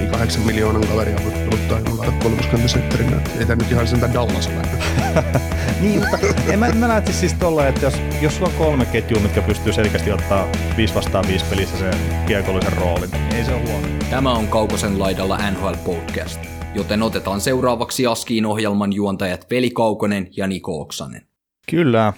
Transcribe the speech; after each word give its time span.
Ei 0.00 0.06
kahdeksan 0.06 0.42
miljoonan 0.42 0.86
kaveria 0.86 1.16
voi 1.24 1.32
peluttaa 1.32 1.78
jollain 1.78 2.12
30 2.12 2.68
sentterillä. 2.68 3.16
Ei 3.38 3.46
tää 3.46 3.56
nyt 3.56 3.70
ihan 3.70 3.88
sentään 3.88 4.14
Dallas 4.14 4.46
ole. 4.48 4.62
Niin, 5.80 6.00
mutta 6.00 6.18
en 6.52 6.58
mä, 6.58 6.68
mä 6.68 6.88
näet 6.88 7.06
siis 7.14 7.34
tolleen, 7.34 7.68
että 7.68 7.86
jos, 7.86 7.94
jos 8.22 8.36
sulla 8.36 8.48
on 8.48 8.54
kolme 8.58 8.84
ketjua, 8.84 9.20
mitkä 9.20 9.42
pystyy 9.42 9.72
selkeästi 9.72 10.12
ottaa 10.12 10.48
5 10.76 10.94
vastaan 10.94 11.24
5 11.28 11.44
pelissä 11.44 11.78
sen 11.78 11.94
kiekollisen 12.26 12.72
roolin, 12.72 13.10
niin 13.10 13.34
ei 13.36 13.44
se 13.44 13.54
ole 13.54 13.62
huono. 13.70 13.86
Tämä 14.10 14.32
on 14.32 14.48
Kaukosen 14.48 14.98
laidalla 14.98 15.50
NHL 15.50 15.74
Podcast, 15.84 16.40
joten 16.74 17.02
otetaan 17.02 17.40
seuraavaksi 17.40 18.06
Askiin 18.06 18.46
ohjelman 18.46 18.92
juontajat 18.92 19.46
Veli 19.50 19.70
Kaukonen 19.70 20.28
ja 20.36 20.46
Niko 20.46 20.80
Oksanen. 20.80 21.22
Kyllä. 21.70 22.12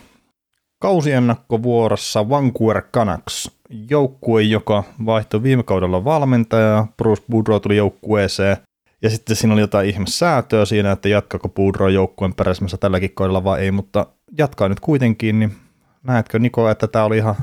Kausiennakkovuorossa 0.78 2.28
Vancouver 2.28 2.82
Canucks, 2.82 3.50
joukkue, 3.90 4.42
joka 4.42 4.84
vaihtoi 5.06 5.42
viime 5.42 5.62
kaudella 5.62 6.04
valmentajaa, 6.04 6.92
Bruce 6.96 7.22
Boudreau 7.30 7.60
tuli 7.60 7.76
joukkueeseen, 7.76 8.56
ja 9.02 9.10
sitten 9.10 9.36
siinä 9.36 9.52
oli 9.52 9.60
jotain 9.60 9.88
ihmessäätöä 9.88 10.64
siinä, 10.64 10.92
että 10.92 11.08
jatkako 11.08 11.48
Boudreau 11.48 11.88
joukkueen 11.88 12.34
peräisemässä 12.34 12.76
tälläkin 12.76 13.14
kaudella 13.14 13.44
vai 13.44 13.60
ei, 13.60 13.70
mutta 13.70 14.06
jatkaa 14.38 14.68
nyt 14.68 14.80
kuitenkin, 14.80 15.38
niin 15.38 15.56
näetkö 16.02 16.38
Niko, 16.38 16.70
että 16.70 16.86
tämä 16.86 17.04
oli 17.04 17.16
ihan 17.16 17.34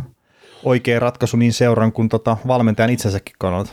oikea 0.64 1.00
ratkaisu 1.00 1.38
niin 1.38 1.54
seuran 1.54 1.92
kuin 1.92 2.10
tota 2.10 2.38
valmentajan 2.48 2.90
itsensäkin 2.90 3.36
kannalta? 3.40 3.72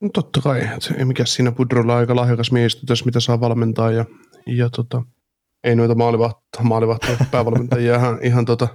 No 0.00 0.08
totta 0.14 0.40
kai, 0.40 0.68
mikä 1.04 1.24
siinä 1.24 1.52
Pudrolla 1.52 1.96
aika 1.96 2.16
lahjakas 2.16 2.52
mies, 2.52 2.82
tässä 2.86 3.04
mitä 3.04 3.20
saa 3.20 3.40
valmentaa 3.40 3.90
ja, 3.90 4.04
ja 4.46 4.70
tota, 4.70 5.02
ei 5.64 5.76
noita 5.76 5.94
maalivahtoja, 5.94 6.64
maalivahtoja 6.64 7.16
päävalmentajia 7.30 7.96
ihan, 7.96 8.18
ihan 8.22 8.44
tota, 8.44 8.68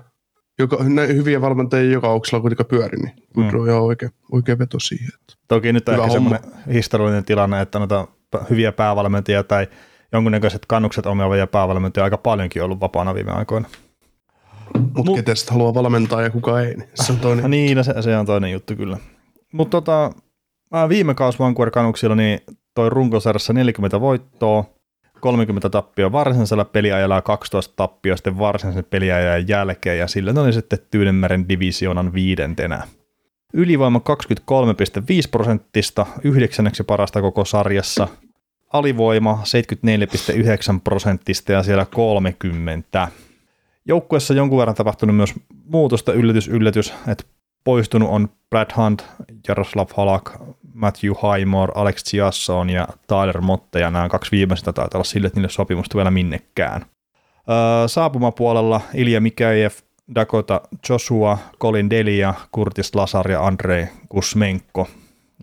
joka, 0.59 0.83
näin 0.83 1.15
hyviä 1.15 1.41
valmentajia 1.41 1.91
joka 1.91 2.07
auksella 2.07 2.41
kuitenkaan 2.41 2.67
pyöri, 2.67 2.97
niin 2.97 3.13
Pudro 3.33 3.61
on 3.61 3.69
ihan 3.69 3.81
oikea, 3.81 4.09
oikea 4.31 4.59
veto 4.59 4.79
siihen. 4.79 5.09
Että. 5.21 5.33
Toki 5.47 5.73
nyt 5.73 5.89
on 5.89 5.95
ehkä 5.95 6.09
semmoinen 6.09 6.39
historiallinen 6.73 7.25
tilanne, 7.25 7.61
että 7.61 7.79
noita 7.79 8.07
hyviä 8.49 8.71
päävalmentajia 8.71 9.43
tai 9.43 9.67
jonkunnäköiset 10.11 10.65
kannukset 10.67 11.05
omiavia 11.05 11.47
päävalmentajia 11.47 12.03
aika 12.03 12.17
paljonkin 12.17 12.63
ollut 12.63 12.79
vapaana 12.79 13.15
viime 13.15 13.31
aikoina. 13.31 13.67
Mutta 14.79 15.11
Mu- 15.11 15.15
ketä 15.15 15.35
sitä 15.35 15.51
haluaa 15.51 15.73
valmentaa 15.73 16.21
ja 16.21 16.29
kuka 16.29 16.61
ei, 16.61 16.75
niin 16.75 16.89
se 16.93 17.11
on 17.11 17.19
toinen. 17.19 17.51
Niin, 17.51 17.77
no 17.77 17.83
se, 17.83 18.01
se 18.01 18.17
on 18.17 18.25
toinen 18.25 18.51
juttu 18.51 18.75
kyllä. 18.75 18.97
Mutta 19.53 19.81
tota, 19.81 20.11
mä 20.71 20.89
viime 20.89 21.13
kausi 21.13 21.39
Vancouver 21.39 21.71
Canucksilla, 21.71 22.15
niin 22.15 22.39
toi 22.75 22.89
runkosarjassa 22.89 23.53
40 23.53 24.01
voittoa, 24.01 24.65
30 25.19 25.69
tappioa 25.69 26.11
varsinaisella 26.11 26.65
peliajalla 26.65 27.15
ja 27.15 27.21
12 27.21 27.73
tappioa 27.75 28.17
sitten 28.17 28.39
varsinaisen 28.39 28.85
peliajan 28.89 29.47
jälkeen, 29.47 29.97
ja 29.97 30.07
sillä 30.07 30.41
oli 30.41 30.53
sitten 30.53 30.79
Tyynemeren 30.91 31.49
divisioonan 31.49 32.13
viidentenä. 32.13 32.87
Ylivoima 33.53 33.99
23,5 33.99 35.03
prosenttista, 35.31 36.05
yhdeksänneksi 36.23 36.83
parasta 36.83 37.21
koko 37.21 37.45
sarjassa. 37.45 38.07
Alivoima 38.73 39.43
74,9 39.43 40.79
prosenttista 40.83 41.51
ja 41.51 41.63
siellä 41.63 41.85
30. 41.85 43.07
Joukkuessa 43.85 44.33
jonkun 44.33 44.59
verran 44.59 44.75
tapahtunut 44.75 45.15
myös 45.15 45.33
muutosta, 45.65 46.13
yllätys, 46.13 46.47
yllätys, 46.47 46.93
että 47.07 47.23
poistunut 47.63 48.09
on 48.09 48.29
Brad 48.49 48.71
Hunt, 48.77 49.05
Jaroslav 49.47 49.87
Halak, 49.97 50.31
Matthew 50.75 51.11
Highmore, 51.11 51.71
Alex 51.75 52.03
Chiasson 52.03 52.69
ja 52.69 52.87
Tyler 53.07 53.41
Motte, 53.41 53.79
ja 53.79 53.91
nämä 53.91 54.09
kaksi 54.09 54.31
viimeistä 54.31 54.73
taitaa 54.73 54.97
olla 54.97 55.03
sille, 55.03 55.27
että 55.27 55.39
niille 55.39 55.49
sopimusta 55.49 55.95
vielä 55.95 56.11
minnekään. 56.11 56.85
Öö, 57.49 57.87
saapumapuolella 57.87 58.81
Ilja 58.93 59.21
Mikaev, 59.21 59.71
Dakota 60.15 60.61
Joshua, 60.89 61.37
Colin 61.59 61.89
Delia, 61.89 62.33
Kurtis 62.51 62.95
Lazar 62.95 63.31
ja 63.31 63.45
Andrei 63.45 63.85
Kusmenko, 64.09 64.87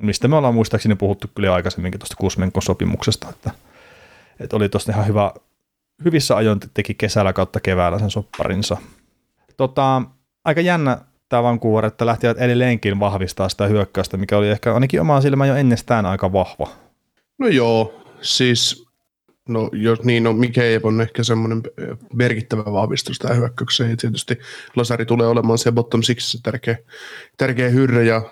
mistä 0.02 0.28
me 0.28 0.36
ollaan 0.36 0.54
muistaakseni 0.54 0.94
puhuttu 0.94 1.28
kyllä 1.34 1.54
aikaisemminkin 1.54 1.98
tuosta 1.98 2.16
Kusmenkon 2.18 2.62
sopimuksesta, 2.62 3.28
että, 3.30 3.50
että 4.40 4.56
oli 4.56 4.68
tuosta 4.68 4.92
ihan 4.92 5.06
hyvä, 5.06 5.32
hyvissä 6.04 6.36
ajoin 6.36 6.60
teki 6.74 6.94
kesällä 6.94 7.32
kautta 7.32 7.60
keväällä 7.60 7.98
sen 7.98 8.10
sopparinsa. 8.10 8.76
Tota, 9.56 10.02
aika 10.44 10.60
jännä 10.60 10.98
että 11.86 12.06
lähtivät 12.06 12.38
edelleenkin 12.38 13.00
vahvistaa 13.00 13.48
sitä 13.48 13.66
hyökkäystä, 13.66 14.16
mikä 14.16 14.38
oli 14.38 14.48
ehkä 14.48 14.74
ainakin 14.74 15.00
omaan 15.00 15.22
silmään 15.22 15.48
jo 15.48 15.56
ennestään 15.56 16.06
aika 16.06 16.32
vahva. 16.32 16.68
No 17.38 17.48
joo, 17.48 18.02
siis 18.20 18.86
no 19.48 19.70
jos 19.72 20.02
niin, 20.02 20.22
no 20.22 20.32
Mikeev 20.32 20.84
on 20.84 21.00
ehkä 21.00 21.22
semmoinen 21.24 21.62
merkittävä 22.12 22.72
vahvistus 22.72 23.18
tähän 23.18 23.36
hyökkäykseen. 23.36 23.90
Ja 23.90 23.96
tietysti 23.96 24.38
Lasari 24.76 25.06
tulee 25.06 25.26
olemaan 25.26 25.58
se 25.58 25.72
bottom 25.72 26.02
six 26.02 26.40
tärkeä, 26.42 26.78
tärkeä 27.36 27.68
hyrrä 27.68 28.02
ja 28.02 28.22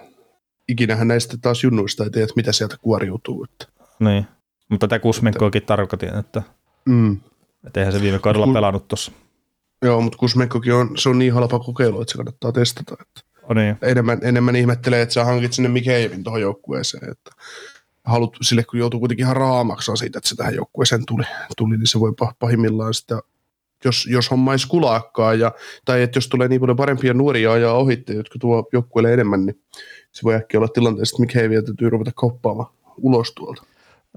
ikinähän 0.68 1.08
näistä 1.08 1.36
taas 1.42 1.64
junnuista 1.64 2.04
ei 2.04 2.10
tiedä, 2.10 2.24
että 2.24 2.36
mitä 2.36 2.52
sieltä 2.52 2.76
kuoriutuu. 2.82 3.44
Että. 3.44 3.66
Niin. 3.98 4.26
Mutta 4.68 4.88
tätä 4.88 5.02
Kusmenkoakin 5.02 5.62
tarkoitin, 5.62 6.18
että, 6.18 6.42
Mm. 6.84 7.16
että 7.66 7.80
eihän 7.80 7.92
se 7.92 8.02
viime 8.02 8.18
kaudella 8.18 8.52
pelannut 8.52 8.88
tuossa. 8.88 9.12
Joo, 9.82 10.00
mutta 10.00 10.18
Kusmenkokin 10.18 10.74
on, 10.74 10.90
se 10.96 11.08
on 11.08 11.18
niin 11.18 11.32
halpa 11.32 11.58
kokeilu, 11.58 12.00
että 12.00 12.12
se 12.12 12.16
kannattaa 12.16 12.52
testata. 12.52 12.96
Että 13.00 13.30
Oh, 13.50 13.54
niin. 13.54 13.76
enemmän, 13.82 14.18
enemmän 14.22 14.56
ihmettelee, 14.56 15.02
että 15.02 15.12
sä 15.12 15.24
hankit 15.24 15.52
sinne 15.52 15.68
Mikeevin 15.68 16.24
tuohon 16.24 16.40
joukkueeseen. 16.40 17.10
Että 17.10 17.30
halut, 18.04 18.36
sille 18.42 18.64
kun 18.64 18.78
joutuu 18.78 19.00
kuitenkin 19.00 19.24
ihan 19.24 19.36
rahaa 19.36 19.64
maksaa 19.64 19.96
siitä, 19.96 20.18
että 20.18 20.28
se 20.28 20.36
tähän 20.36 20.54
joukkueeseen 20.54 21.06
tuli, 21.06 21.24
tuli 21.56 21.76
niin 21.76 21.86
se 21.86 22.00
voi 22.00 22.12
pah- 22.24 22.34
pahimmillaan 22.38 22.94
sitä, 22.94 23.20
jos, 23.84 24.06
jos 24.10 24.30
homma 24.30 24.52
ei 24.52 24.58
skulaakkaa, 24.58 25.34
ja, 25.34 25.52
tai 25.84 26.02
että 26.02 26.16
jos 26.16 26.28
tulee 26.28 26.48
niin 26.48 26.60
paljon 26.60 26.76
parempia 26.76 27.14
nuoria 27.14 27.52
ajaa 27.52 27.74
ohitte, 27.74 28.12
jotka 28.12 28.38
tuo 28.38 28.68
joukkueelle 28.72 29.12
enemmän, 29.12 29.46
niin 29.46 29.60
se 30.12 30.22
voi 30.24 30.34
äkkiä 30.34 30.60
olla 30.60 30.68
tilanteessa, 30.68 31.14
että 31.14 31.20
Mikeeviä 31.20 31.62
täytyy 31.62 31.90
ruveta 31.90 32.10
koppaamaan 32.14 32.68
ulos 32.96 33.32
tuolta. 33.32 33.62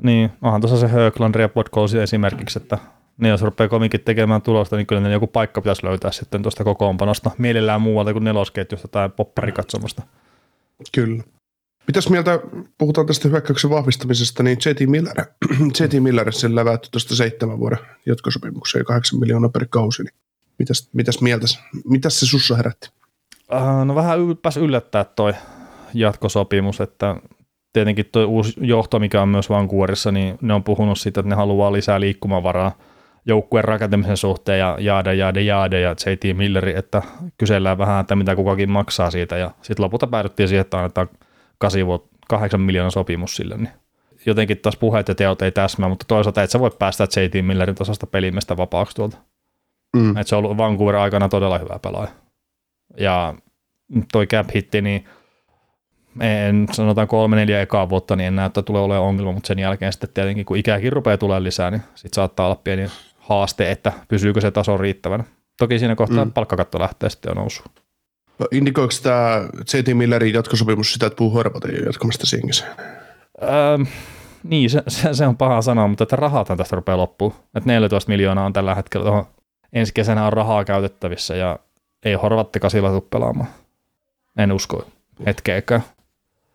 Niin, 0.02 0.30
onhan 0.42 0.62
tuossa 0.62 0.78
se 0.80 0.88
Höglander 0.88 1.42
ja 1.42 1.50
Podkolsi 1.50 2.00
esimerkiksi, 2.00 2.60
että 2.60 2.78
ne 3.18 3.30
jos 3.30 3.42
rupeaa 3.42 3.68
kovinkin 3.68 4.02
tekemään 4.02 4.42
tulosta, 4.42 4.76
niin 4.76 4.88
kyllä 4.88 5.02
ne 5.02 5.12
joku 5.12 5.28
paikka 5.28 5.62
pitäisi 5.62 5.86
löytää 5.86 6.12
sitten 6.12 6.42
tuosta 6.42 6.64
kokoonpanosta. 6.64 7.32
Mielellään 7.38 7.82
muualta 7.82 8.14
kuin 8.14 8.24
nelosketjusta 8.24 8.88
tai 8.88 9.10
popparikatsomasta. 9.10 10.02
Kyllä. 10.96 11.24
Mitäs 11.88 12.10
mieltä, 12.10 12.40
puhutaan 12.78 13.08
tästä 13.08 13.30
hyökkäyksen 13.30 13.70
vahvistamisesta, 13.70 14.44
niin 14.44 14.58
JT 14.66 14.90
Miller, 14.90 15.26
JT 15.80 16.04
Miller 16.04 16.34
sen 16.34 16.56
läväytti 16.56 16.90
tuosta 16.92 17.16
seitsemän 17.16 17.60
vuoden 17.60 17.78
jatkosopimukseen, 18.06 18.86
kahdeksan 18.86 19.20
miljoonaa 19.20 19.50
per 19.50 19.66
kausi, 19.70 20.04
niin 20.04 20.14
mitäs, 20.60 20.90
mitäs 20.94 21.22
mieltä, 21.22 21.46
mitäs 21.86 22.20
se 22.20 22.26
sussa 22.26 22.56
herätti? 22.56 22.90
Äh, 23.54 23.86
no 23.86 23.96
vähän 23.96 24.20
ylpäs 24.20 24.58
yllättää 24.58 25.04
toi 25.04 25.34
jatkosopimus, 25.94 26.82
että 26.82 27.16
tietenkin 27.74 28.06
tuo 28.12 28.26
uusi 28.26 28.54
johto, 28.62 29.00
mikä 29.00 29.22
on 29.22 29.30
myös 29.30 29.50
Vancouverissa, 29.50 30.12
niin 30.12 30.38
ne 30.42 30.54
on 30.54 30.64
puhunut 30.64 31.00
siitä, 31.00 31.20
että 31.20 31.30
ne 31.30 31.36
haluaa 31.36 31.74
lisää 31.74 32.00
liikkumavaraa 32.00 32.78
joukkueen 33.26 33.66
rakentamisen 33.66 34.18
suhteen 34.18 34.60
ja 34.60 34.78
jaade, 34.80 35.16
jaade, 35.16 35.42
jaade 35.42 35.82
ja 35.82 35.90
JT 35.90 36.38
Milleri, 36.38 36.78
että 36.78 37.02
kysellään 37.38 37.78
vähän, 37.78 38.02
että 38.02 38.16
mitä 38.16 38.36
kukakin 38.36 38.70
maksaa 38.70 39.12
siitä 39.12 39.38
ja 39.38 39.52
sitten 39.62 39.84
lopulta 39.84 40.08
päädyttiin 40.08 40.50
siihen, 40.50 40.62
että 40.62 40.78
annetaan 40.78 41.10
8, 41.58 41.86
vuot, 41.86 42.10
8 42.30 42.62
miljoonan 42.62 42.92
sopimus 42.92 43.36
sille, 43.36 43.58
niin 43.58 43.70
jotenkin 44.26 44.58
taas 44.58 44.78
puheet 44.78 45.08
ja 45.08 45.16
teot 45.16 45.42
ei 45.42 45.52
täsmää, 45.52 45.90
mutta 45.90 46.06
toisaalta 46.08 46.44
et 46.44 46.50
sä 46.50 46.60
voi 46.60 46.72
päästä 46.80 47.04
JT 47.04 47.46
Millerin 47.46 47.76
tasosta 47.76 48.08
pelimestä 48.08 48.58
vapaaksi 48.58 48.96
tuolta. 48.96 49.18
Mm. 49.98 50.18
Et 50.18 50.28
se 50.28 50.36
on 50.36 50.46
ollut 50.46 50.58
Vancouver 50.58 50.96
aikana 50.96 51.30
todella 51.30 51.58
hyvä 51.58 51.80
pelaaja. 51.80 52.12
Ja 52.98 53.34
toi 54.12 54.28
cap 54.28 54.48
hitti, 54.56 54.82
niin 54.82 55.06
en 56.20 56.68
sanotaan 56.72 57.08
kolme, 57.08 57.36
neljä 57.36 57.62
ekaa 57.62 57.90
vuotta, 57.90 58.16
niin 58.16 58.28
en 58.28 58.36
näe, 58.36 58.46
että 58.46 58.62
tulee 58.62 58.82
olemaan 58.82 59.08
ongelma, 59.08 59.32
mutta 59.32 59.48
sen 59.48 59.60
jälkeen 59.60 59.92
sitten 59.94 60.10
tietenkin, 60.14 60.46
kun 60.46 60.58
ikääkin 60.58 60.94
rupeaa 60.94 61.18
tulemaan 61.18 61.44
lisää, 61.44 61.72
niin 61.72 61.82
sitten 61.96 62.16
saattaa 62.16 62.46
olla 62.46 62.62
pieni 62.64 62.88
haaste, 63.24 63.72
että 63.72 63.94
pysyykö 64.08 64.42
se 64.42 64.52
taso 64.52 64.78
riittävänä. 64.78 65.24
Toki 65.58 65.80
siinä 65.80 65.96
kohtaa 65.96 66.26
Mm. 66.26 66.32
palkkakatto 66.32 66.80
lähtee 66.80 67.10
sitten 67.10 67.30
jo 67.30 67.34
nousuun. 67.34 67.70
No, 68.40 68.48
indikoiko 68.52 68.94
tämä 69.04 69.48
JT 69.74 69.98
Millerin 69.98 70.34
jatkosopimus 70.34 70.94
sitä, 70.94 71.06
että 71.06 71.18
Puu 71.18 71.38
ole 71.38 71.86
jatkamasta 71.86 72.26
singissä? 72.26 72.66
Öö, 73.44 73.78
niin, 74.44 74.70
se, 74.70 74.84
se, 74.88 75.14
se, 75.14 75.28
on 75.28 75.38
paha 75.38 75.62
sanoa, 75.62 75.88
mutta 75.88 76.04
että 76.04 76.16
rahathan 76.16 76.58
tästä 76.58 76.76
rupeaa 76.76 76.98
loppuun. 76.98 77.34
Että 77.56 77.70
14 77.70 78.10
miljoonaa 78.10 78.46
on 78.46 78.54
tällä 78.54 78.76
hetkellä 78.76 79.06
tuohon 79.06 79.26
ensi 79.74 79.94
kesänä 79.94 80.26
on 80.26 80.34
rahaa 80.34 80.66
käytettävissä 80.66 81.36
ja 81.36 81.60
ei 82.06 82.14
Horvattikaan 82.14 82.72
sillä 82.72 82.90
tule 82.90 83.04
pelaamaan. 83.10 83.50
En 84.38 84.52
usko 84.52 84.88
hetkeäkään. 85.26 85.84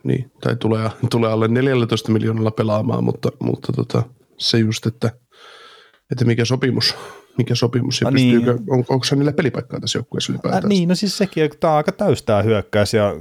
Niin, 0.04 0.30
tai 0.40 0.56
tulee, 0.56 0.90
tulee 1.10 1.32
alle 1.32 1.48
14 1.48 2.12
miljoonalla 2.12 2.50
pelaamaan, 2.50 3.04
mutta, 3.04 3.28
mutta 3.40 3.72
tota, 3.72 4.02
se 4.38 4.58
just, 4.58 4.86
että, 4.86 5.10
että 6.12 6.24
mikä 6.24 6.44
sopimus, 6.44 6.94
mikä 7.38 7.54
sopimus 7.54 8.00
ja 8.00 8.08
Ah, 8.08 8.12
pystyykö, 8.12 8.52
niin. 8.54 8.64
on, 8.72 8.84
onko 8.88 9.04
se 9.04 9.16
niillä 9.16 9.32
pelipaikkaa 9.32 9.80
tässä 9.80 9.98
joukkueessa 9.98 10.32
Äh, 10.32 10.34
ylipäätään? 10.34 10.68
niin, 10.68 10.88
no 10.88 10.94
siis 10.94 11.18
sekin, 11.18 11.44
että 11.44 11.56
tämä 11.60 11.72
on 11.72 11.76
aika 11.76 11.92
täystää 11.92 12.42
hyökkäys 12.42 12.94
ja 12.94 13.14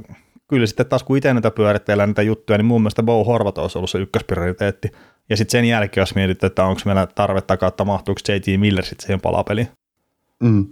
kyllä 0.49 0.65
sitten 0.67 0.85
taas 0.85 1.03
kun 1.03 1.17
itse 1.17 1.33
näitä 1.33 1.51
pyörittelee 1.51 2.05
näitä 2.07 2.21
juttuja, 2.21 2.57
niin 2.57 2.65
mun 2.65 2.81
mielestä 2.81 3.03
Bo 3.03 3.23
Horvat 3.23 3.57
olisi 3.57 3.77
ollut 3.77 3.89
se 3.89 3.97
ykkösprioriteetti. 3.97 4.91
Ja 5.29 5.37
sitten 5.37 5.51
sen 5.51 5.65
jälkeen, 5.65 6.01
jos 6.01 6.15
mietit, 6.15 6.43
että 6.43 6.65
onko 6.65 6.81
meillä 6.85 7.07
tarvetta 7.15 7.57
kautta 7.57 7.85
mahtuuko 7.85 8.21
JT 8.27 8.59
Miller 8.59 8.85
sitten 8.85 9.05
siihen 9.05 9.21
palapeliin. 9.21 9.67
Mm. 10.43 10.67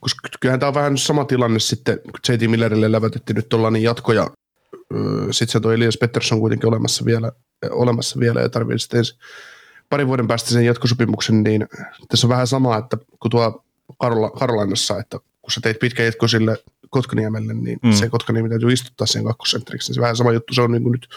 Koska 0.00 0.28
kyllähän 0.40 0.60
tämä 0.60 0.68
on 0.68 0.74
vähän 0.74 0.98
sama 0.98 1.24
tilanne 1.24 1.58
sitten, 1.58 1.98
kun 2.02 2.34
JT 2.34 2.50
Millerille 2.50 2.92
lävätettiin 2.92 3.36
nyt 3.36 3.48
tuolla 3.48 3.70
niin 3.70 3.82
jatkoja. 3.82 4.30
Sitten 5.30 5.52
se 5.52 5.60
toi 5.60 5.74
Elias 5.74 5.98
Pettersson 5.98 6.40
kuitenkin 6.40 6.68
olemassa 6.68 7.04
vielä, 7.04 7.32
olemassa 7.70 8.20
vielä 8.20 8.40
ja 8.40 8.48
tarvii 8.48 8.78
sitten 8.78 8.98
ensin 8.98 9.18
parin 9.92 10.06
vuoden 10.06 10.28
päästä 10.28 10.50
sen 10.50 10.64
jatkosopimuksen, 10.64 11.42
niin 11.42 11.68
tässä 12.08 12.26
on 12.26 12.28
vähän 12.28 12.46
sama, 12.46 12.76
että 12.76 12.96
kun 13.20 13.30
tuo 13.30 13.64
Karolainassa, 14.38 14.98
että 14.98 15.18
kun 15.42 15.50
sä 15.50 15.60
teit 15.60 15.78
pitkän 15.78 16.06
jatko 16.06 16.28
sille 16.28 16.56
Kotkaniemelle, 16.90 17.54
niin 17.54 17.78
mm. 17.82 17.92
se 17.92 18.08
Kotkaniemi 18.08 18.48
täytyy 18.48 18.72
istuttaa 18.72 19.06
sen 19.06 19.24
kakkosentteriksi. 19.24 19.94
Se 19.94 20.00
vähän 20.00 20.16
sama 20.16 20.32
juttu 20.32 20.54
se 20.54 20.62
on 20.62 20.72
niin 20.72 20.82
kuin 20.82 20.92
nyt 20.92 21.08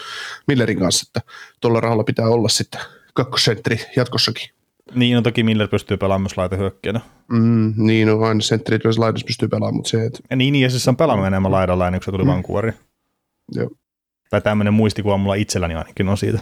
Millerin 0.48 0.78
kanssa, 0.78 1.04
että 1.08 1.30
tuolla 1.60 1.80
rahalla 1.80 2.04
pitää 2.04 2.28
olla 2.28 2.48
sitten 2.48 2.80
kakkosentteri 3.14 3.80
jatkossakin. 3.96 4.50
Niin, 4.94 5.14
no 5.14 5.22
toki 5.22 5.42
Miller 5.42 5.68
pystyy 5.68 5.96
pelaamaan 5.96 6.22
myös 6.22 6.36
laitahyökkäjänä. 6.36 7.00
Mm, 7.32 7.74
niin, 7.76 8.08
no 8.08 8.20
aina 8.20 8.40
sentterit 8.40 8.84
myös 8.84 8.98
laidassa 8.98 9.26
pystyy 9.26 9.48
pelaamaan, 9.48 9.74
mutta 9.74 9.90
se, 9.90 10.04
että... 10.04 10.18
Ja 10.30 10.36
niin, 10.36 10.56
ja 10.56 10.70
siis 10.70 10.88
on 10.88 10.96
pelannut 10.96 11.26
enemmän 11.26 11.52
laidalla 11.52 11.86
ennen 11.86 12.00
kuin 12.00 12.04
se 12.04 12.10
tuli 12.10 12.24
mm. 12.24 12.30
Vancouverin. 12.30 12.74
Joo. 13.52 13.70
Tai 14.30 14.42
tämmöinen 14.42 14.74
muistikuva 14.74 15.16
mulla 15.16 15.34
itselläni 15.34 15.74
ainakin 15.74 16.08
on 16.08 16.18
siitä. 16.18 16.38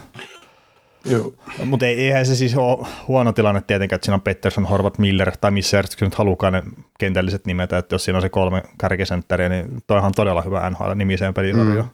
Joo. 1.04 1.34
Mutta 1.64 1.86
eihän 1.86 2.26
se 2.26 2.36
siis 2.36 2.56
ole 2.56 2.86
huono 3.08 3.32
tilanne 3.32 3.62
tietenkään, 3.66 3.96
että 3.96 4.04
siinä 4.04 4.14
on 4.14 4.20
Pettersson, 4.20 4.64
Horvat, 4.64 4.98
Miller 4.98 5.36
tai 5.36 5.50
missä 5.50 5.76
järjestyksessä 5.76 6.06
nyt 6.06 6.14
halukaan 6.14 6.52
ne 6.52 6.62
kentälliset 6.98 7.46
nimet, 7.46 7.72
että 7.72 7.94
jos 7.94 8.04
siinä 8.04 8.18
on 8.18 8.22
se 8.22 8.28
kolme 8.28 8.62
kärkisentteriä, 8.78 9.48
niin 9.48 9.82
toihan 9.86 10.06
on 10.06 10.12
todella 10.14 10.42
hyvä 10.42 10.70
NHL-nimiseen 10.70 11.34
pelisarjaan. 11.34 11.84
Mm. 11.84 11.90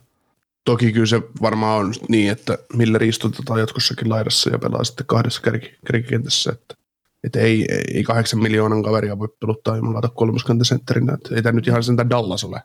Toki 0.65 0.93
kyllä 0.93 1.07
se 1.07 1.23
varmaan 1.43 1.81
on 1.81 1.95
niin, 2.09 2.31
että 2.31 2.59
Miller 2.77 3.03
istutetaan 3.03 3.61
jatkossakin 3.61 4.09
laidassa 4.09 4.51
ja 4.51 4.59
pelaa 4.59 4.85
sitten 4.85 5.07
kahdessa 5.07 5.43
kärkikentässä, 5.87 6.53
että 6.53 6.75
että 7.25 7.41
ei, 7.41 7.67
ei 7.95 8.03
kahdeksan 8.03 8.43
miljoonan 8.43 8.83
kaveria 8.83 9.19
voi 9.19 9.29
peluttaa 9.41 9.77
jumalata 9.77 10.09
kolmoskantasentterinä. 10.09 11.15
Että 11.15 11.35
ei 11.35 11.43
tämä 11.43 11.53
nyt 11.53 11.67
ihan 11.67 11.83
sentään 11.83 12.11
Dallas 12.11 12.45
ole. 12.45 12.63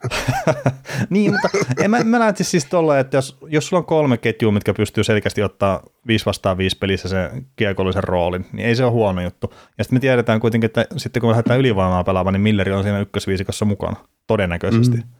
niin, 1.09 1.31
mutta 1.31 1.49
en 1.83 1.91
mä, 1.91 2.03
mä 2.03 2.19
näen 2.19 2.35
siis 2.41 2.65
tolleen, 2.65 2.99
että 2.99 3.17
jos, 3.17 3.37
jos 3.47 3.67
sulla 3.67 3.79
on 3.79 3.85
kolme 3.85 4.17
ketjua, 4.17 4.51
mitkä 4.51 4.73
pystyy 4.73 5.03
selkeästi 5.03 5.43
ottaa 5.43 5.83
5 6.07 6.25
vastaan 6.25 6.57
5 6.57 6.77
pelissä 6.77 7.09
sen 7.09 7.47
kiekollisen 7.55 8.03
roolin, 8.03 8.45
niin 8.53 8.67
ei 8.67 8.75
se 8.75 8.83
ole 8.83 8.91
huono 8.91 9.21
juttu. 9.21 9.53
Ja 9.77 9.83
sitten 9.83 9.95
me 9.95 9.99
tiedetään 9.99 10.39
kuitenkin, 10.39 10.65
että 10.65 10.85
sitten 10.97 11.21
kun 11.21 11.29
lähdetään 11.29 11.59
ylivoimaa 11.59 12.03
pelaamaan, 12.03 12.33
niin 12.33 12.41
Milleri 12.41 12.71
on 12.71 12.83
siinä 12.83 12.99
ykkösviisikossa 12.99 13.65
mukana, 13.65 13.95
todennäköisesti. 14.27 14.97
Mm-hmm. 14.97 15.11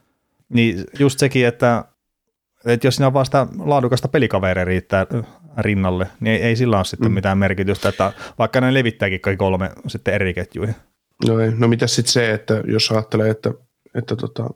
Niin 0.49 0.83
just 0.99 1.19
sekin, 1.19 1.47
että 1.47 1.85
että 2.65 2.87
jos 2.87 2.95
siinä 2.95 3.07
on 3.07 3.13
vasta 3.13 3.47
laadukasta 3.59 4.07
pelikaveria 4.07 4.65
riittää 4.65 5.05
rinnalle, 5.57 6.07
niin 6.19 6.36
ei, 6.36 6.42
ei 6.42 6.56
sillä 6.56 6.78
ole 6.78 6.86
sitten 6.86 7.12
mm. 7.12 7.16
mitään 7.16 7.38
merkitystä, 7.38 7.90
että 7.90 8.13
vaikka 8.40 8.62
ne 8.62 8.74
levittääkin 8.74 9.22
kaikki 9.22 9.38
kolme 9.38 9.72
sitten 9.88 10.13
eri 10.13 10.34
ketjuihin. 10.34 10.75
No 11.28 11.40
ei, 11.40 11.52
no 11.52 11.68
mitä 11.68 11.88
sitten 11.88 12.13
se, 12.13 12.34
että 12.34 12.63
jos 12.68 12.92
ajattelee, 12.92 13.30
että, 13.30 13.54
että 13.96 14.16
tota, 14.16 14.50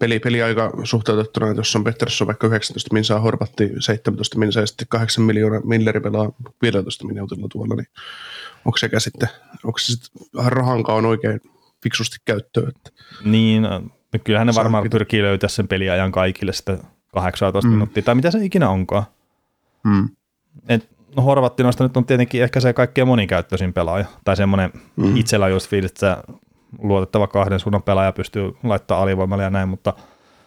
peli, 0.00 0.18
peliaika 0.18 0.72
suhteutettuna, 0.84 1.48
että 1.48 1.60
jos 1.60 1.76
on 1.76 1.84
Pettersson 1.84 2.26
vaikka 2.26 2.46
19 2.46 2.94
minsaa, 2.94 3.20
Horvatti 3.20 3.70
17 3.78 4.38
minsaa 4.38 4.62
ja 4.62 4.66
sitten 4.66 4.86
8 4.88 5.24
miljoonaa 5.24 5.60
Milleri 5.60 6.00
pelaa 6.00 6.32
15 6.62 7.06
minuutilla 7.06 7.48
tuolla, 7.52 7.74
niin 7.74 7.86
onko 8.64 8.78
sekä 8.78 9.00
sitten, 9.00 9.28
onko 9.64 9.78
se 9.78 9.92
sitten 9.92 10.46
rahankaan 10.46 11.06
oikein 11.06 11.40
fiksusti 11.82 12.16
käyttöön? 12.24 12.68
Että 12.68 12.90
niin, 13.24 13.66
kyllähän 14.24 14.46
ne 14.46 14.54
varmaan 14.54 14.82
pitää. 14.82 14.98
pyrkii 14.98 15.22
löytää 15.22 15.48
sen 15.48 15.68
peliajan 15.68 16.12
kaikille 16.12 16.52
sitten 16.52 16.78
18 17.12 17.68
mm. 17.68 17.74
minuuttia, 17.74 18.02
tai 18.02 18.14
mitä 18.14 18.30
se 18.30 18.44
ikinä 18.44 18.68
onkaan. 18.68 19.04
Mm. 19.84 20.08
Et, 20.68 20.88
no 21.16 21.22
Horvatti 21.22 21.62
noista 21.62 21.84
nyt 21.84 21.96
on 21.96 22.04
tietenkin 22.04 22.42
ehkä 22.42 22.60
se 22.60 22.72
kaikkein 22.72 23.06
monikäyttöisin 23.06 23.72
pelaaja, 23.72 24.04
tai 24.24 24.36
semmoinen 24.36 24.70
mm. 24.96 25.16
itsellä 25.16 25.48
just 25.48 25.70
fiilis, 25.70 25.90
että 25.90 26.22
luotettava 26.78 27.26
kahden 27.26 27.60
suunnan 27.60 27.82
pelaaja 27.82 28.12
pystyy 28.12 28.52
laittamaan 28.62 29.02
alivoimalle 29.02 29.42
ja 29.44 29.50
näin, 29.50 29.68
mutta 29.68 29.92